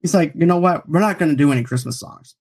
He's 0.00 0.14
like, 0.14 0.32
you 0.36 0.46
know 0.46 0.58
what? 0.58 0.88
We're 0.88 1.00
not 1.00 1.18
going 1.18 1.30
to 1.30 1.36
do 1.36 1.50
any 1.50 1.64
Christmas 1.64 1.98
songs. 1.98 2.36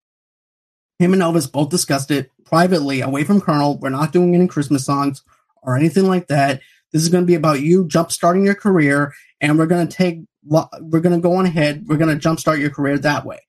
Him 0.99 1.13
and 1.13 1.21
Elvis 1.21 1.51
both 1.51 1.69
discussed 1.69 2.11
it 2.11 2.29
privately 2.45 3.01
away 3.01 3.23
from 3.23 3.41
Colonel. 3.41 3.79
We're 3.79 3.89
not 3.89 4.11
doing 4.11 4.35
any 4.35 4.47
Christmas 4.47 4.85
songs 4.85 5.23
or 5.63 5.75
anything 5.75 6.07
like 6.07 6.27
that. 6.27 6.61
This 6.91 7.01
is 7.01 7.09
going 7.09 7.23
to 7.23 7.27
be 7.27 7.35
about 7.35 7.61
you 7.61 7.85
jumpstarting 7.85 8.45
your 8.45 8.53
career, 8.53 9.13
and 9.41 9.57
we're 9.57 9.65
going 9.65 9.87
to 9.87 9.95
take 9.95 10.19
we're 10.45 10.99
going 10.99 11.15
to 11.15 11.21
go 11.21 11.35
on 11.35 11.45
ahead. 11.45 11.85
We're 11.87 11.97
going 11.97 12.17
to 12.17 12.29
jumpstart 12.29 12.59
your 12.59 12.69
career 12.69 12.97
that 12.99 13.25
way, 13.25 13.39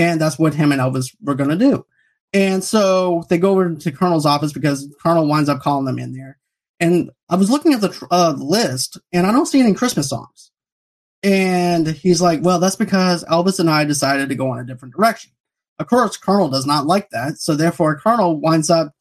and 0.00 0.18
that's 0.18 0.38
what 0.38 0.54
him 0.54 0.72
and 0.72 0.80
Elvis 0.80 1.14
were 1.20 1.34
going 1.34 1.50
to 1.50 1.56
do. 1.56 1.84
And 2.32 2.64
so 2.64 3.22
they 3.28 3.36
go 3.36 3.50
over 3.50 3.74
to 3.74 3.92
Colonel's 3.92 4.24
office 4.24 4.52
because 4.52 4.88
Colonel 5.02 5.28
winds 5.28 5.50
up 5.50 5.60
calling 5.60 5.84
them 5.84 5.98
in 5.98 6.12
there. 6.12 6.38
And 6.78 7.10
I 7.28 7.36
was 7.36 7.50
looking 7.50 7.74
at 7.74 7.82
the 7.82 8.06
uh, 8.10 8.34
list, 8.38 8.98
and 9.12 9.26
I 9.26 9.32
don't 9.32 9.46
see 9.46 9.60
any 9.60 9.74
Christmas 9.74 10.08
songs. 10.08 10.50
And 11.22 11.86
he's 11.86 12.22
like, 12.22 12.42
"Well, 12.42 12.58
that's 12.58 12.76
because 12.76 13.24
Elvis 13.24 13.60
and 13.60 13.68
I 13.68 13.84
decided 13.84 14.30
to 14.30 14.34
go 14.34 14.54
in 14.54 14.58
a 14.58 14.64
different 14.64 14.94
direction." 14.94 15.32
Of 15.78 15.88
course, 15.88 16.16
Colonel 16.16 16.48
does 16.48 16.64
not 16.64 16.86
like 16.86 17.10
that, 17.10 17.36
so 17.36 17.54
therefore, 17.54 18.00
Colonel 18.00 18.40
winds 18.40 18.70
up 18.70 18.94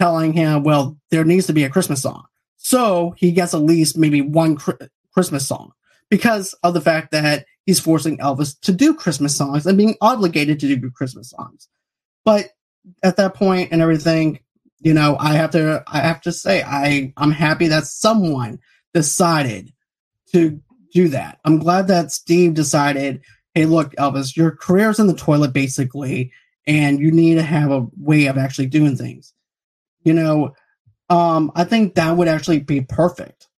telling 0.00 0.32
him, 0.32 0.62
"Well, 0.62 0.96
there 1.10 1.24
needs 1.24 1.46
to 1.48 1.52
be 1.52 1.64
a 1.64 1.70
Christmas 1.70 2.00
song." 2.00 2.24
So 2.56 3.14
he 3.18 3.32
gets 3.32 3.52
at 3.52 3.60
least 3.60 3.98
maybe 3.98 4.22
one 4.22 4.56
Christmas 5.12 5.46
song 5.46 5.72
because 6.08 6.54
of 6.62 6.72
the 6.72 6.80
fact 6.80 7.10
that 7.10 7.44
he's 7.66 7.80
forcing 7.80 8.18
Elvis 8.18 8.58
to 8.60 8.72
do 8.72 8.94
Christmas 8.94 9.36
songs 9.36 9.66
and 9.66 9.78
being 9.78 9.96
obligated 10.00 10.60
to 10.60 10.76
do 10.76 10.90
Christmas 10.90 11.30
songs. 11.30 11.68
But 12.24 12.50
at 13.02 13.16
that 13.16 13.34
point 13.34 13.70
and 13.72 13.80
everything, 13.80 14.40
you 14.80 14.94
know, 14.94 15.16
I 15.18 15.34
have 15.34 15.50
to 15.52 15.84
I 15.86 16.00
have 16.00 16.20
to 16.22 16.32
say 16.32 16.62
I 16.62 17.12
I'm 17.16 17.30
happy 17.30 17.68
that 17.68 17.86
someone 17.86 18.58
decided 18.92 19.72
to 20.32 20.60
do 20.92 21.08
that. 21.08 21.38
I'm 21.44 21.58
glad 21.58 21.88
that 21.88 22.12
Steve 22.12 22.54
decided, 22.54 23.22
hey, 23.54 23.66
look, 23.66 23.94
Elvis, 23.96 24.36
your 24.36 24.50
career's 24.50 24.98
in 24.98 25.06
the 25.06 25.14
toilet 25.14 25.52
basically, 25.52 26.32
and 26.66 26.98
you 26.98 27.12
need 27.12 27.36
to 27.36 27.42
have 27.42 27.70
a 27.70 27.86
way 27.96 28.26
of 28.26 28.38
actually 28.38 28.66
doing 28.66 28.96
things. 28.96 29.32
You 30.04 30.14
know, 30.14 30.54
um, 31.08 31.52
I 31.54 31.64
think 31.64 31.94
that 31.94 32.16
would 32.16 32.28
actually 32.28 32.60
be 32.60 32.80
perfect. 32.80 33.48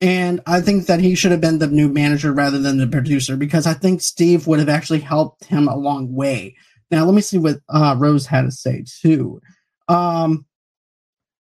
And 0.00 0.40
I 0.46 0.60
think 0.60 0.86
that 0.86 1.00
he 1.00 1.14
should 1.14 1.32
have 1.32 1.40
been 1.40 1.58
the 1.58 1.66
new 1.66 1.88
manager 1.88 2.32
rather 2.32 2.58
than 2.58 2.78
the 2.78 2.86
producer 2.86 3.36
because 3.36 3.66
I 3.66 3.74
think 3.74 4.00
Steve 4.00 4.46
would 4.46 4.60
have 4.60 4.68
actually 4.68 5.00
helped 5.00 5.44
him 5.44 5.66
a 5.66 5.76
long 5.76 6.14
way. 6.14 6.54
Now, 6.90 7.04
let 7.04 7.14
me 7.14 7.20
see 7.20 7.38
what 7.38 7.58
uh, 7.68 7.96
Rose 7.98 8.26
had 8.26 8.42
to 8.42 8.52
say 8.52 8.84
too. 9.02 9.40
Um, 9.88 10.46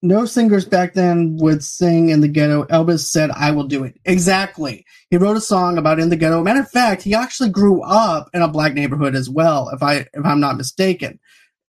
no 0.02 0.26
singers 0.26 0.64
back 0.64 0.94
then 0.94 1.38
would 1.38 1.64
sing 1.64 2.10
in 2.10 2.22
the 2.22 2.28
ghetto. 2.28 2.64
Elvis 2.66 3.06
said, 3.08 3.32
I 3.32 3.52
will 3.52 3.66
do 3.66 3.84
it. 3.84 4.00
Exactly. 4.06 4.86
He 5.10 5.18
wrote 5.18 5.38
a 5.38 5.42
song 5.42 5.78
about 5.78 6.00
in 6.00 6.10
the 6.10 6.16
ghetto. 6.16 6.42
Matter 6.44 6.62
of 6.62 6.72
fact, 6.72 7.02
he 7.02 7.16
actually 7.16 7.50
grew 7.50 7.82
up 7.82 8.30
in 8.34 8.42
a 8.42 8.48
black 8.48 8.74
neighborhood 8.74 9.16
as 9.16 9.30
well, 9.30 9.70
if 9.70 9.82
I 9.82 10.06
if 10.14 10.24
I'm 10.24 10.40
not 10.40 10.56
mistaken. 10.56 11.20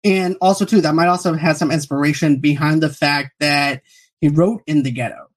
And 0.04 0.36
also 0.40 0.64
too, 0.64 0.82
that 0.82 0.94
might 0.94 1.08
also 1.08 1.32
have 1.32 1.40
had 1.40 1.56
some 1.56 1.72
inspiration 1.72 2.36
behind 2.36 2.82
the 2.82 2.90
fact 2.90 3.32
that 3.40 3.82
he 4.20 4.28
wrote 4.28 4.62
in 4.66 4.82
the 4.82 4.92
ghetto 4.92 5.27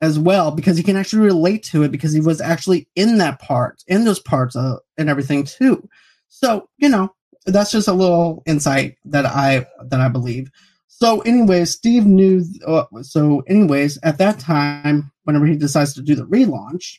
as 0.00 0.18
well 0.18 0.50
because 0.50 0.76
he 0.76 0.82
can 0.82 0.96
actually 0.96 1.22
relate 1.22 1.62
to 1.64 1.82
it 1.82 1.90
because 1.90 2.12
he 2.12 2.20
was 2.20 2.40
actually 2.40 2.88
in 2.94 3.18
that 3.18 3.40
part, 3.40 3.82
in 3.86 4.04
those 4.04 4.20
parts 4.20 4.54
of, 4.56 4.78
and 4.96 5.08
everything 5.08 5.44
too. 5.44 5.88
So, 6.28 6.68
you 6.78 6.88
know, 6.88 7.14
that's 7.46 7.70
just 7.70 7.88
a 7.88 7.92
little 7.92 8.42
insight 8.46 8.96
that 9.06 9.26
I 9.26 9.66
that 9.86 10.00
I 10.00 10.08
believe. 10.08 10.50
So, 10.88 11.20
anyways, 11.20 11.70
Steve 11.70 12.06
knew. 12.06 12.44
Uh, 12.66 12.84
so, 13.02 13.40
anyways, 13.46 13.98
at 14.02 14.18
that 14.18 14.38
time, 14.38 15.10
whenever 15.24 15.46
he 15.46 15.56
decides 15.56 15.94
to 15.94 16.02
do 16.02 16.14
the 16.14 16.26
relaunch, 16.26 16.98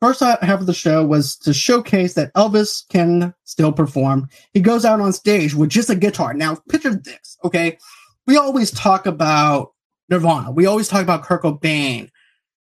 first 0.00 0.20
half 0.20 0.60
of 0.60 0.66
the 0.66 0.74
show 0.74 1.04
was 1.04 1.36
to 1.36 1.54
showcase 1.54 2.14
that 2.14 2.34
Elvis 2.34 2.88
can 2.88 3.34
still 3.44 3.72
perform. 3.72 4.28
He 4.52 4.60
goes 4.60 4.84
out 4.84 5.00
on 5.00 5.12
stage 5.12 5.54
with 5.54 5.70
just 5.70 5.90
a 5.90 5.94
guitar. 5.94 6.34
Now, 6.34 6.56
picture 6.68 6.94
this, 6.94 7.38
okay? 7.44 7.78
We 8.26 8.36
always 8.36 8.70
talk 8.70 9.06
about 9.06 9.72
Nirvana. 10.08 10.50
We 10.50 10.66
always 10.66 10.88
talk 10.88 11.02
about 11.02 11.22
Kurt 11.22 11.42
Cobain 11.42 12.10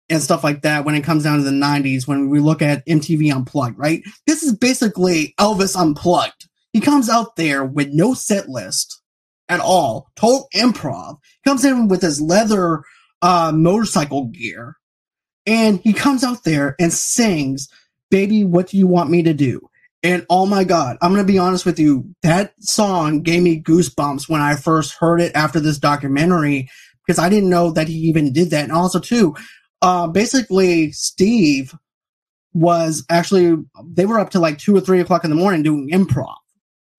and 0.09 0.21
stuff 0.21 0.43
like 0.43 0.61
that 0.61 0.85
when 0.85 0.95
it 0.95 1.03
comes 1.03 1.23
down 1.23 1.37
to 1.37 1.43
the 1.43 1.51
90s 1.51 2.07
when 2.07 2.29
we 2.29 2.39
look 2.39 2.61
at 2.61 2.85
MTV 2.85 3.33
Unplugged, 3.33 3.77
right? 3.77 4.03
This 4.27 4.43
is 4.43 4.55
basically 4.55 5.33
Elvis 5.39 5.75
Unplugged. 5.75 6.47
He 6.73 6.81
comes 6.81 7.09
out 7.09 7.35
there 7.35 7.63
with 7.63 7.89
no 7.89 8.13
set 8.13 8.49
list 8.49 9.01
at 9.47 9.59
all, 9.59 10.11
total 10.15 10.49
improv. 10.55 11.17
He 11.43 11.49
comes 11.49 11.63
in 11.65 11.87
with 11.87 12.01
his 12.01 12.21
leather 12.21 12.83
uh, 13.21 13.51
motorcycle 13.53 14.25
gear, 14.25 14.75
and 15.45 15.79
he 15.79 15.93
comes 15.93 16.23
out 16.23 16.43
there 16.43 16.75
and 16.79 16.91
sings, 16.91 17.69
"Baby, 18.11 18.43
what 18.43 18.67
do 18.67 18.77
you 18.77 18.87
want 18.87 19.09
me 19.09 19.23
to 19.23 19.33
do?" 19.33 19.61
And 20.03 20.25
oh 20.29 20.45
my 20.45 20.63
god, 20.63 20.97
I'm 21.01 21.11
gonna 21.11 21.23
be 21.23 21.37
honest 21.37 21.65
with 21.65 21.79
you, 21.79 22.13
that 22.23 22.53
song 22.59 23.21
gave 23.21 23.41
me 23.41 23.61
goosebumps 23.61 24.27
when 24.29 24.41
I 24.41 24.55
first 24.55 24.93
heard 24.93 25.21
it 25.21 25.31
after 25.35 25.59
this 25.59 25.79
documentary 25.79 26.69
because 27.05 27.19
I 27.19 27.29
didn't 27.29 27.49
know 27.49 27.71
that 27.71 27.87
he 27.87 27.95
even 27.95 28.33
did 28.33 28.49
that. 28.51 28.63
And 28.63 28.71
also, 28.71 28.99
too, 28.99 29.35
uh, 29.81 30.07
basically, 30.07 30.91
Steve 30.91 31.75
was 32.53 33.05
actually 33.09 33.57
they 33.85 34.05
were 34.05 34.19
up 34.19 34.29
to 34.31 34.39
like 34.39 34.57
two 34.57 34.75
or 34.75 34.79
three 34.79 35.01
o'clock 35.01 35.25
in 35.25 35.29
the 35.29 35.35
morning 35.35 35.61
doing 35.61 35.89
improv 35.91 36.35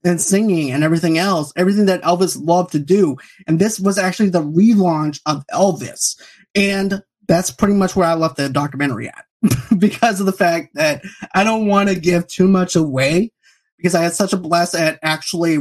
and 0.04 0.20
singing 0.20 0.70
and 0.70 0.84
everything 0.84 1.18
else, 1.18 1.52
everything 1.56 1.86
that 1.86 2.02
Elvis 2.02 2.38
loved 2.40 2.72
to 2.72 2.78
do. 2.78 3.16
And 3.46 3.58
this 3.58 3.80
was 3.80 3.98
actually 3.98 4.28
the 4.28 4.42
relaunch 4.42 5.20
of 5.26 5.44
Elvis. 5.52 6.20
And 6.54 7.02
that's 7.26 7.50
pretty 7.50 7.74
much 7.74 7.96
where 7.96 8.06
I 8.06 8.14
left 8.14 8.36
the 8.36 8.48
documentary 8.48 9.08
at 9.08 9.24
because 9.78 10.20
of 10.20 10.26
the 10.26 10.32
fact 10.32 10.74
that 10.74 11.02
I 11.34 11.42
don't 11.42 11.66
want 11.66 11.88
to 11.88 11.98
give 11.98 12.28
too 12.28 12.46
much 12.46 12.76
away 12.76 13.32
because 13.78 13.94
I 13.94 14.02
had 14.02 14.14
such 14.14 14.32
a 14.32 14.38
blast 14.38 14.74
at 14.74 14.98
actually 15.02 15.58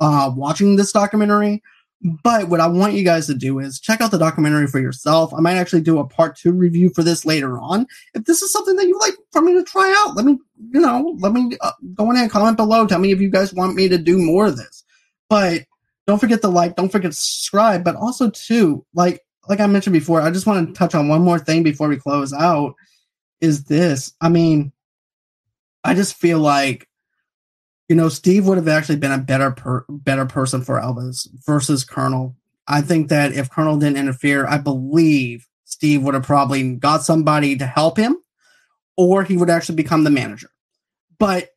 uh, 0.00 0.32
watching 0.34 0.76
this 0.76 0.92
documentary. 0.92 1.62
But 2.22 2.50
what 2.50 2.60
I 2.60 2.66
want 2.66 2.92
you 2.92 3.02
guys 3.02 3.26
to 3.28 3.34
do 3.34 3.58
is 3.60 3.80
check 3.80 4.02
out 4.02 4.10
the 4.10 4.18
documentary 4.18 4.66
for 4.66 4.78
yourself. 4.78 5.32
I 5.32 5.40
might 5.40 5.56
actually 5.56 5.80
do 5.80 5.98
a 5.98 6.06
part 6.06 6.36
two 6.36 6.52
review 6.52 6.90
for 6.90 7.02
this 7.02 7.24
later 7.24 7.58
on. 7.58 7.86
If 8.12 8.24
this 8.24 8.42
is 8.42 8.52
something 8.52 8.76
that 8.76 8.86
you 8.86 8.98
like 9.00 9.14
for 9.32 9.40
me 9.40 9.54
to 9.54 9.64
try 9.64 9.90
out, 10.04 10.14
let 10.14 10.26
me, 10.26 10.38
you 10.70 10.80
know, 10.80 11.16
let 11.20 11.32
me 11.32 11.56
uh, 11.62 11.72
go 11.94 12.10
in 12.10 12.18
and 12.18 12.30
comment 12.30 12.58
below. 12.58 12.86
Tell 12.86 12.98
me 12.98 13.10
if 13.10 13.22
you 13.22 13.30
guys 13.30 13.54
want 13.54 13.74
me 13.74 13.88
to 13.88 13.96
do 13.96 14.18
more 14.18 14.46
of 14.46 14.58
this. 14.58 14.84
But 15.30 15.62
don't 16.06 16.18
forget 16.18 16.42
to 16.42 16.48
like, 16.48 16.76
don't 16.76 16.92
forget 16.92 17.12
to 17.12 17.16
subscribe. 17.16 17.84
But 17.84 17.96
also 17.96 18.28
too, 18.28 18.84
like, 18.92 19.22
like 19.48 19.60
I 19.60 19.66
mentioned 19.66 19.94
before, 19.94 20.20
I 20.20 20.30
just 20.30 20.46
want 20.46 20.68
to 20.68 20.74
touch 20.74 20.94
on 20.94 21.08
one 21.08 21.22
more 21.22 21.38
thing 21.38 21.62
before 21.62 21.88
we 21.88 21.96
close 21.96 22.34
out. 22.34 22.74
Is 23.40 23.64
this? 23.64 24.12
I 24.20 24.28
mean, 24.28 24.72
I 25.84 25.94
just 25.94 26.16
feel 26.16 26.38
like 26.38 26.86
you 27.88 27.96
know, 27.96 28.08
Steve 28.08 28.46
would 28.46 28.58
have 28.58 28.68
actually 28.68 28.96
been 28.96 29.12
a 29.12 29.18
better 29.18 29.50
per, 29.50 29.84
better 29.88 30.26
person 30.26 30.62
for 30.62 30.80
Elvis 30.80 31.28
versus 31.46 31.84
Colonel. 31.84 32.36
I 32.66 32.80
think 32.80 33.08
that 33.08 33.32
if 33.32 33.50
Colonel 33.50 33.76
didn't 33.76 33.98
interfere, 33.98 34.46
I 34.46 34.58
believe 34.58 35.46
Steve 35.64 36.02
would 36.02 36.14
have 36.14 36.22
probably 36.22 36.76
got 36.76 37.02
somebody 37.02 37.56
to 37.56 37.66
help 37.66 37.98
him, 37.98 38.16
or 38.96 39.22
he 39.22 39.36
would 39.36 39.50
actually 39.50 39.76
become 39.76 40.04
the 40.04 40.10
manager. 40.10 40.50
But 41.18 41.50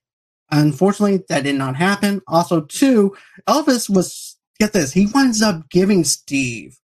unfortunately, 0.52 1.24
that 1.30 1.44
did 1.44 1.56
not 1.56 1.76
happen. 1.76 2.22
Also, 2.28 2.62
too, 2.62 3.16
Elvis 3.48 3.90
was 3.90 4.38
get 4.60 4.74
this, 4.74 4.92
he 4.92 5.08
winds 5.14 5.42
up 5.42 5.70
giving 5.70 6.04
Steve 6.04 6.78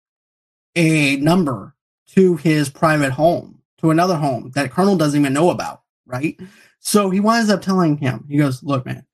a 0.76 1.16
number 1.18 1.76
to 2.10 2.36
his 2.38 2.70
private 2.70 3.12
home, 3.12 3.60
to 3.80 3.92
another 3.92 4.16
home 4.16 4.52
that 4.56 4.72
Colonel 4.72 4.98
doesn't 4.98 5.20
even 5.20 5.34
know 5.34 5.50
about, 5.50 5.82
right? 6.06 6.40
So 6.80 7.10
he 7.10 7.20
winds 7.20 7.50
up 7.50 7.62
telling 7.62 7.98
him, 7.98 8.26
he 8.30 8.38
goes, 8.38 8.62
Look, 8.64 8.86
man, 8.86 9.06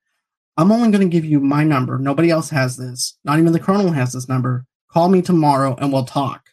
I'm 0.57 0.71
only 0.71 0.89
going 0.89 1.07
to 1.07 1.13
give 1.13 1.25
you 1.25 1.39
my 1.39 1.63
number. 1.63 1.99
Nobody 1.99 2.29
else 2.31 2.49
has 2.49 2.77
this. 2.77 3.17
Not 3.23 3.39
even 3.39 3.53
the 3.53 3.59
colonel 3.59 3.91
has 3.91 4.13
this 4.13 4.27
number. 4.27 4.65
Call 4.89 5.09
me 5.09 5.21
tomorrow 5.21 5.75
and 5.79 5.93
we'll 5.93 6.05
talk. 6.05 6.49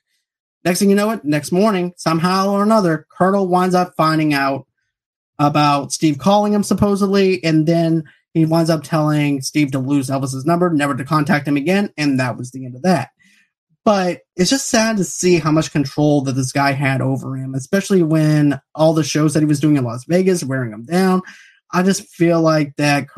Next 0.64 0.79
thing 0.79 0.90
you 0.90 0.97
know 0.97 1.11
it, 1.11 1.25
next 1.25 1.53
morning, 1.53 1.93
somehow 1.97 2.51
or 2.51 2.62
another, 2.62 3.07
Colonel 3.11 3.47
winds 3.47 3.75
up 3.75 3.95
finding 3.97 4.33
out 4.33 4.67
about 5.38 5.93
Steve 5.93 6.19
calling 6.19 6.55
him 6.55 6.62
supposedly, 6.62 7.43
and 7.45 7.67
then 7.67 8.05
he 8.33 8.47
winds 8.47 8.71
up 8.71 8.83
telling 8.83 9.43
Steve 9.43 9.73
to 9.73 9.79
lose 9.79 10.09
Elvis's 10.09 10.47
number, 10.47 10.71
never 10.71 10.95
to 10.95 11.05
contact 11.05 11.47
him 11.47 11.57
again, 11.57 11.93
and 11.99 12.19
that 12.19 12.38
was 12.38 12.51
the 12.51 12.64
end 12.64 12.77
of 12.77 12.83
that. 12.83 13.11
But 13.85 14.21
it's 14.37 14.49
just 14.49 14.71
sad 14.71 14.97
to 14.97 15.05
see 15.05 15.38
how 15.38 15.53
much 15.53 15.71
control 15.71 16.23
that 16.23 16.33
this 16.33 16.53
guy 16.53 16.73
had 16.73 17.03
over 17.03 17.37
him, 17.37 17.55
especially 17.55 18.03
when 18.03 18.59
all 18.75 18.95
the 18.95 19.05
shows 19.05 19.35
that 19.35 19.40
he 19.40 19.47
was 19.47 19.61
doing 19.61 19.77
in 19.77 19.85
Las 19.85 20.07
Vegas, 20.07 20.43
wearing 20.43 20.73
him 20.73 20.85
down. 20.85 21.21
I 21.75 21.83
just 21.83 22.07
feel 22.09 22.41
like 22.41 22.77
that, 22.77 23.09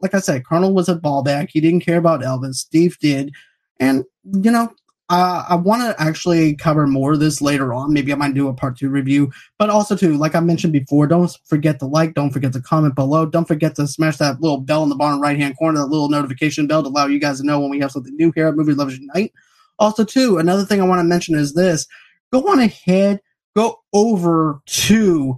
like 0.00 0.14
I 0.14 0.20
said, 0.20 0.46
Colonel 0.46 0.72
was 0.72 0.88
a 0.88 0.96
ballback. 0.96 1.48
He 1.50 1.60
didn't 1.60 1.80
care 1.80 1.98
about 1.98 2.22
Elvis. 2.22 2.54
Steve 2.54 2.96
did. 3.00 3.32
And, 3.80 4.04
you 4.24 4.52
know, 4.52 4.72
I 5.10 5.56
want 5.56 5.82
to 5.82 6.02
actually 6.02 6.54
cover 6.54 6.86
more 6.86 7.12
of 7.12 7.20
this 7.20 7.42
later 7.42 7.74
on. 7.74 7.92
Maybe 7.92 8.12
I 8.12 8.16
might 8.16 8.34
do 8.34 8.48
a 8.48 8.54
part 8.54 8.78
two 8.78 8.88
review. 8.88 9.30
But 9.58 9.68
also, 9.68 9.94
too, 9.96 10.16
like 10.16 10.34
I 10.34 10.40
mentioned 10.40 10.72
before, 10.72 11.06
don't 11.06 11.30
forget 11.44 11.78
to 11.80 11.86
like, 11.86 12.14
don't 12.14 12.30
forget 12.30 12.52
to 12.54 12.60
comment 12.60 12.94
below. 12.94 13.26
Don't 13.26 13.46
forget 13.46 13.74
to 13.76 13.86
smash 13.86 14.16
that 14.18 14.40
little 14.40 14.60
bell 14.60 14.82
in 14.82 14.88
the 14.88 14.94
bottom 14.94 15.20
right 15.20 15.38
hand 15.38 15.58
corner, 15.58 15.80
that 15.80 15.86
little 15.86 16.08
notification 16.08 16.66
bell 16.66 16.82
to 16.82 16.88
allow 16.88 17.06
you 17.06 17.18
guys 17.18 17.40
to 17.40 17.46
know 17.46 17.60
when 17.60 17.70
we 17.70 17.80
have 17.80 17.92
something 17.92 18.16
new 18.16 18.32
here 18.34 18.48
at 18.48 18.56
Movie 18.56 18.74
Lovers 18.74 18.98
Unite. 18.98 19.32
Also, 19.78 20.04
too, 20.04 20.38
another 20.38 20.64
thing 20.64 20.80
I 20.80 20.86
want 20.86 21.00
to 21.00 21.04
mention 21.04 21.34
is 21.34 21.52
this 21.52 21.86
go 22.32 22.48
on 22.48 22.60
ahead, 22.60 23.20
go 23.54 23.80
over 23.92 24.60
to 24.66 25.36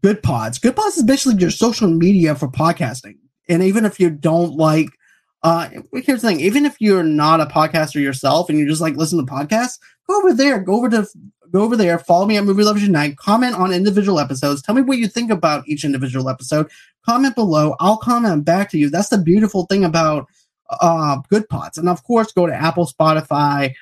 Goodpods. 0.00 0.60
Good 0.60 0.76
Pods 0.76 0.96
is 0.96 1.04
basically 1.04 1.40
your 1.40 1.50
social 1.50 1.88
media 1.88 2.34
for 2.34 2.48
podcasting. 2.48 3.16
And 3.48 3.62
even 3.62 3.84
if 3.84 3.98
you 3.98 4.10
don't 4.10 4.54
like, 4.54 4.88
uh, 5.42 5.68
here's 5.92 6.22
the 6.22 6.28
thing: 6.28 6.40
even 6.40 6.64
if 6.64 6.76
you're 6.80 7.02
not 7.02 7.40
a 7.40 7.46
podcaster 7.46 8.00
yourself 8.00 8.48
and 8.48 8.58
you 8.58 8.68
just 8.68 8.80
like 8.80 8.96
listen 8.96 9.24
to 9.24 9.32
podcasts, 9.32 9.78
go 10.08 10.18
over 10.18 10.32
there. 10.32 10.60
Go 10.60 10.76
over 10.76 10.88
to 10.90 11.06
go 11.50 11.62
over 11.62 11.76
there. 11.76 11.98
Follow 11.98 12.26
me 12.26 12.36
at 12.36 12.44
Movie 12.44 12.64
Lovers 12.64 12.82
Unite. 12.82 13.16
Comment 13.16 13.54
on 13.54 13.72
individual 13.72 14.20
episodes. 14.20 14.62
Tell 14.62 14.74
me 14.74 14.82
what 14.82 14.98
you 14.98 15.08
think 15.08 15.30
about 15.30 15.66
each 15.68 15.84
individual 15.84 16.28
episode. 16.28 16.70
Comment 17.04 17.34
below. 17.34 17.74
I'll 17.80 17.96
comment 17.96 18.44
back 18.44 18.70
to 18.70 18.78
you. 18.78 18.90
That's 18.90 19.08
the 19.08 19.18
beautiful 19.18 19.66
thing 19.66 19.84
about 19.84 20.26
uh, 20.80 21.20
Good 21.30 21.48
Pods. 21.48 21.78
And 21.78 21.88
of 21.88 22.04
course, 22.04 22.32
go 22.32 22.46
to 22.46 22.54
Apple, 22.54 22.86
Spotify, 22.86 23.74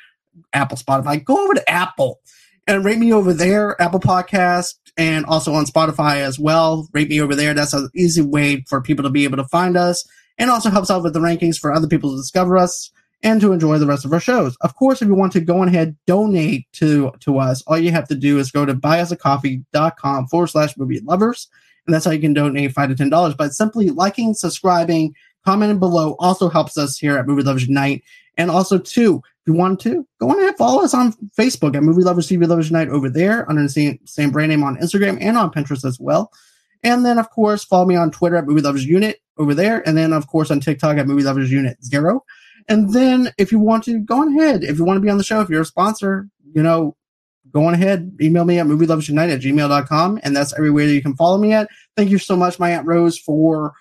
Apple, 0.52 0.76
Spotify. 0.76 1.22
Go 1.24 1.42
over 1.42 1.54
to 1.54 1.70
Apple 1.70 2.20
and 2.66 2.84
rate 2.84 2.98
me 2.98 3.12
over 3.12 3.32
there, 3.32 3.80
Apple 3.80 4.00
Podcast, 4.00 4.74
and 4.96 5.24
also 5.26 5.52
on 5.54 5.66
Spotify 5.66 6.16
as 6.16 6.38
well. 6.38 6.88
Rate 6.92 7.08
me 7.08 7.20
over 7.20 7.34
there. 7.34 7.54
That's 7.54 7.72
an 7.72 7.88
easy 7.94 8.22
way 8.22 8.64
for 8.68 8.80
people 8.80 9.02
to 9.04 9.10
be 9.10 9.24
able 9.24 9.36
to 9.36 9.44
find 9.44 9.76
us, 9.76 10.06
and 10.38 10.50
also 10.50 10.70
helps 10.70 10.90
out 10.90 11.02
with 11.02 11.12
the 11.12 11.20
rankings 11.20 11.58
for 11.58 11.72
other 11.72 11.88
people 11.88 12.10
to 12.10 12.16
discover 12.16 12.56
us 12.56 12.90
and 13.22 13.40
to 13.40 13.52
enjoy 13.52 13.78
the 13.78 13.86
rest 13.86 14.04
of 14.04 14.12
our 14.12 14.20
shows. 14.20 14.56
Of 14.60 14.74
course, 14.74 15.00
if 15.00 15.08
you 15.08 15.14
want 15.14 15.32
to 15.32 15.40
go 15.40 15.62
ahead 15.62 15.96
donate 16.06 16.66
to 16.74 17.12
to 17.20 17.38
us, 17.38 17.62
all 17.66 17.78
you 17.78 17.90
have 17.90 18.08
to 18.08 18.14
do 18.14 18.38
is 18.38 18.50
go 18.50 18.64
to 18.66 18.74
buyusacoffee.com 18.74 20.26
forward 20.28 20.48
slash 20.48 20.76
movie 20.76 21.00
lovers, 21.00 21.48
and 21.86 21.94
that's 21.94 22.04
how 22.04 22.10
you 22.10 22.20
can 22.20 22.34
donate 22.34 22.72
five 22.72 22.88
to 22.88 22.94
ten 22.94 23.10
dollars. 23.10 23.34
But 23.34 23.52
simply 23.52 23.90
liking, 23.90 24.34
subscribing, 24.34 25.14
commenting 25.44 25.78
below 25.78 26.16
also 26.18 26.48
helps 26.48 26.76
us 26.76 26.98
here 26.98 27.16
at 27.16 27.26
Movie 27.26 27.42
Lovers 27.42 27.68
Unite. 27.68 28.02
And 28.38 28.50
also, 28.50 28.76
too, 28.76 29.22
you 29.46 29.54
want 29.54 29.80
to, 29.80 30.06
go 30.20 30.30
on 30.30 30.42
and 30.42 30.56
follow 30.56 30.82
us 30.82 30.94
on 30.94 31.12
Facebook 31.38 31.76
at 31.76 31.82
Movie 31.82 32.02
Lovers 32.02 32.28
TV 32.28 32.46
Lovers 32.46 32.70
Unite 32.70 32.88
over 32.88 33.08
there 33.08 33.48
under 33.48 33.62
the 33.62 33.68
same, 33.68 33.98
same 34.04 34.30
brand 34.30 34.50
name 34.50 34.64
on 34.64 34.76
Instagram 34.76 35.18
and 35.20 35.36
on 35.36 35.52
Pinterest 35.52 35.84
as 35.84 36.00
well. 36.00 36.32
And 36.82 37.04
then, 37.04 37.18
of 37.18 37.30
course, 37.30 37.64
follow 37.64 37.86
me 37.86 37.96
on 37.96 38.10
Twitter 38.10 38.36
at 38.36 38.46
Movie 38.46 38.60
Lovers 38.60 38.84
Unit 38.84 39.20
over 39.38 39.54
there. 39.54 39.86
And 39.88 39.96
then, 39.96 40.12
of 40.12 40.26
course, 40.26 40.50
on 40.50 40.60
TikTok 40.60 40.98
at 40.98 41.06
Movie 41.06 41.22
Lovers 41.22 41.50
Unit 41.50 41.82
Zero. 41.84 42.24
And 42.68 42.92
then, 42.92 43.32
if 43.38 43.52
you 43.52 43.58
want 43.58 43.84
to, 43.84 43.98
go 43.98 44.20
on 44.20 44.38
ahead. 44.38 44.64
If 44.64 44.78
you 44.78 44.84
want 44.84 44.96
to 44.96 45.00
be 45.00 45.10
on 45.10 45.18
the 45.18 45.24
show, 45.24 45.40
if 45.40 45.48
you're 45.48 45.62
a 45.62 45.66
sponsor, 45.66 46.28
you 46.52 46.62
know, 46.62 46.96
go 47.50 47.64
on 47.66 47.74
ahead. 47.74 48.16
Email 48.20 48.44
me 48.44 48.58
at 48.58 48.66
movieloversunite 48.66 49.32
at 49.32 49.40
gmail.com. 49.40 50.20
And 50.22 50.36
that's 50.36 50.52
everywhere 50.54 50.86
that 50.86 50.94
you 50.94 51.02
can 51.02 51.16
follow 51.16 51.38
me 51.38 51.52
at. 51.52 51.68
Thank 51.96 52.10
you 52.10 52.18
so 52.18 52.36
much, 52.36 52.58
my 52.58 52.70
Aunt 52.70 52.86
Rose, 52.86 53.18
for 53.18 53.72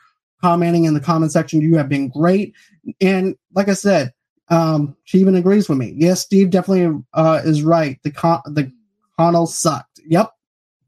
commenting 0.41 0.85
in 0.85 0.93
the 0.93 0.99
comment 0.99 1.31
section. 1.31 1.61
You 1.61 1.77
have 1.77 1.89
been 1.89 2.09
great. 2.09 2.53
And 3.01 3.35
like 3.53 3.67
I 3.67 3.73
said, 3.73 4.13
um, 4.49 4.95
she 5.03 5.19
even 5.19 5.35
agrees 5.35 5.67
with 5.67 5.77
me. 5.77 5.93
Yes, 5.97 6.21
Steve 6.21 6.49
definitely 6.49 7.03
uh, 7.13 7.41
is 7.43 7.63
right. 7.63 7.99
The 8.03 8.11
con- 8.11 8.41
the 8.45 8.71
Colonel's 9.17 9.57
sucked. 9.57 9.99
Yep, 10.07 10.31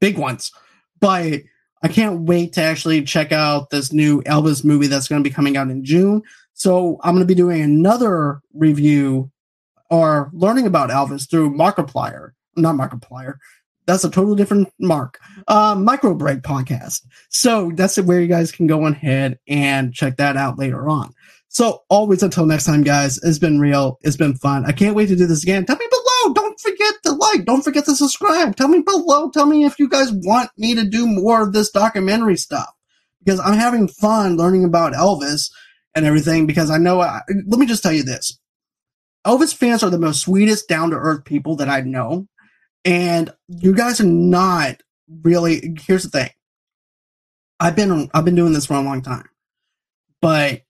big 0.00 0.18
ones. 0.18 0.52
But 1.00 1.42
I 1.82 1.88
can't 1.88 2.20
wait 2.20 2.52
to 2.54 2.62
actually 2.62 3.02
check 3.02 3.32
out 3.32 3.70
this 3.70 3.92
new 3.92 4.22
Elvis 4.22 4.64
movie 4.64 4.88
that's 4.88 5.08
going 5.08 5.22
to 5.22 5.28
be 5.28 5.34
coming 5.34 5.56
out 5.56 5.70
in 5.70 5.84
June. 5.84 6.22
So 6.54 6.98
I'm 7.02 7.14
going 7.14 7.22
to 7.22 7.26
be 7.26 7.36
doing 7.36 7.62
another 7.62 8.40
review 8.52 9.30
or 9.90 10.30
learning 10.32 10.66
about 10.66 10.90
Elvis 10.90 11.30
through 11.30 11.54
Markiplier, 11.54 12.32
not 12.56 12.74
Markiplier. 12.74 13.34
That's 13.86 14.04
a 14.04 14.10
totally 14.10 14.36
different 14.36 14.68
mark. 14.78 15.18
Uh, 15.46 15.74
Micro 15.78 16.14
Break 16.14 16.40
podcast. 16.40 17.06
So 17.30 17.70
that's 17.74 17.98
where 17.98 18.20
you 18.20 18.26
guys 18.26 18.52
can 18.52 18.66
go 18.66 18.86
ahead 18.86 19.38
and 19.48 19.94
check 19.94 20.18
that 20.18 20.36
out 20.36 20.58
later 20.58 20.88
on. 20.90 21.14
So 21.48 21.82
always 21.88 22.22
until 22.22 22.46
next 22.46 22.64
time, 22.64 22.82
guys, 22.82 23.18
it's 23.22 23.38
been 23.38 23.58
real. 23.58 23.98
It's 24.02 24.16
been 24.16 24.36
fun. 24.36 24.66
I 24.66 24.72
can't 24.72 24.94
wait 24.94 25.06
to 25.08 25.16
do 25.16 25.26
this 25.26 25.42
again. 25.42 25.64
Tell 25.64 25.76
me 25.76 25.86
below. 25.90 26.34
Don't 26.34 26.60
forget 26.60 26.94
to 27.04 27.12
like. 27.12 27.44
Don't 27.44 27.62
forget 27.62 27.84
to 27.86 27.96
subscribe. 27.96 28.54
Tell 28.54 28.68
me 28.68 28.80
below. 28.80 29.30
Tell 29.30 29.46
me 29.46 29.64
if 29.64 29.78
you 29.78 29.88
guys 29.88 30.12
want 30.12 30.50
me 30.58 30.74
to 30.74 30.84
do 30.84 31.06
more 31.06 31.42
of 31.42 31.52
this 31.52 31.70
documentary 31.70 32.36
stuff 32.36 32.70
because 33.24 33.40
I'm 33.40 33.58
having 33.58 33.88
fun 33.88 34.36
learning 34.36 34.64
about 34.64 34.92
Elvis 34.92 35.50
and 35.94 36.04
everything 36.04 36.46
because 36.46 36.70
I 36.70 36.76
know. 36.76 37.00
I, 37.00 37.20
let 37.46 37.58
me 37.58 37.66
just 37.66 37.82
tell 37.82 37.92
you 37.92 38.02
this. 38.02 38.38
Elvis 39.26 39.54
fans 39.54 39.82
are 39.82 39.90
the 39.90 39.98
most 39.98 40.20
sweetest, 40.20 40.68
down 40.68 40.90
to 40.90 40.96
earth 40.96 41.24
people 41.24 41.56
that 41.56 41.68
I 41.68 41.80
know. 41.80 42.28
And 42.84 43.32
you 43.48 43.74
guys 43.74 44.00
are 44.00 44.04
not 44.04 44.76
really, 45.22 45.74
here's 45.80 46.04
the 46.04 46.10
thing. 46.10 46.30
I've 47.58 47.74
been, 47.74 48.08
I've 48.14 48.24
been 48.24 48.36
doing 48.36 48.52
this 48.52 48.66
for 48.66 48.74
a 48.74 48.80
long 48.80 49.02
time, 49.02 49.28
but 50.22 50.62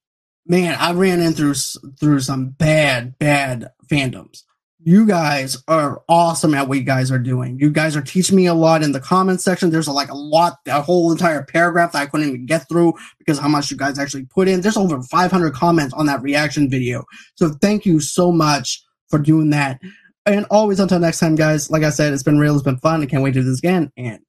man, 0.48 0.76
I 0.78 0.92
ran 0.92 1.20
in 1.20 1.34
through 1.34 1.54
through 2.00 2.20
some 2.20 2.48
bad, 2.50 3.18
bad 3.18 3.70
fandoms. 3.90 4.42
You 4.80 5.06
guys 5.06 5.62
are 5.68 6.02
awesome 6.08 6.54
at 6.54 6.68
what 6.68 6.78
you 6.78 6.84
guys 6.84 7.10
are 7.10 7.18
doing. 7.18 7.58
You 7.60 7.70
guys 7.70 7.94
are 7.94 8.00
teaching 8.00 8.36
me 8.36 8.46
a 8.46 8.54
lot 8.54 8.82
in 8.82 8.92
the 8.92 9.00
comments 9.00 9.44
section. 9.44 9.70
There's 9.70 9.88
a, 9.88 9.92
like 9.92 10.08
a 10.08 10.16
lot, 10.16 10.58
a 10.66 10.80
whole 10.80 11.12
entire 11.12 11.42
paragraph 11.42 11.92
that 11.92 12.02
I 12.02 12.06
couldn't 12.06 12.28
even 12.28 12.46
get 12.46 12.68
through 12.68 12.94
because 13.18 13.38
how 13.38 13.48
much 13.48 13.70
you 13.70 13.76
guys 13.76 13.98
actually 13.98 14.24
put 14.24 14.48
in. 14.48 14.60
There's 14.60 14.76
over 14.76 15.02
500 15.02 15.52
comments 15.52 15.92
on 15.94 16.06
that 16.06 16.22
reaction 16.22 16.70
video. 16.70 17.04
So 17.34 17.50
thank 17.60 17.84
you 17.84 18.00
so 18.00 18.32
much 18.32 18.82
for 19.10 19.18
doing 19.18 19.50
that. 19.50 19.80
And 20.24 20.46
always 20.50 20.80
until 20.80 21.00
next 21.00 21.18
time, 21.18 21.34
guys. 21.34 21.70
Like 21.70 21.82
I 21.82 21.90
said, 21.90 22.12
it's 22.12 22.22
been 22.22 22.38
real. 22.38 22.54
It's 22.54 22.62
been 22.62 22.78
fun. 22.78 23.02
I 23.02 23.06
can't 23.06 23.22
wait 23.22 23.34
to 23.34 23.40
do 23.40 23.50
this 23.50 23.58
again. 23.58 23.90
And 23.96 24.20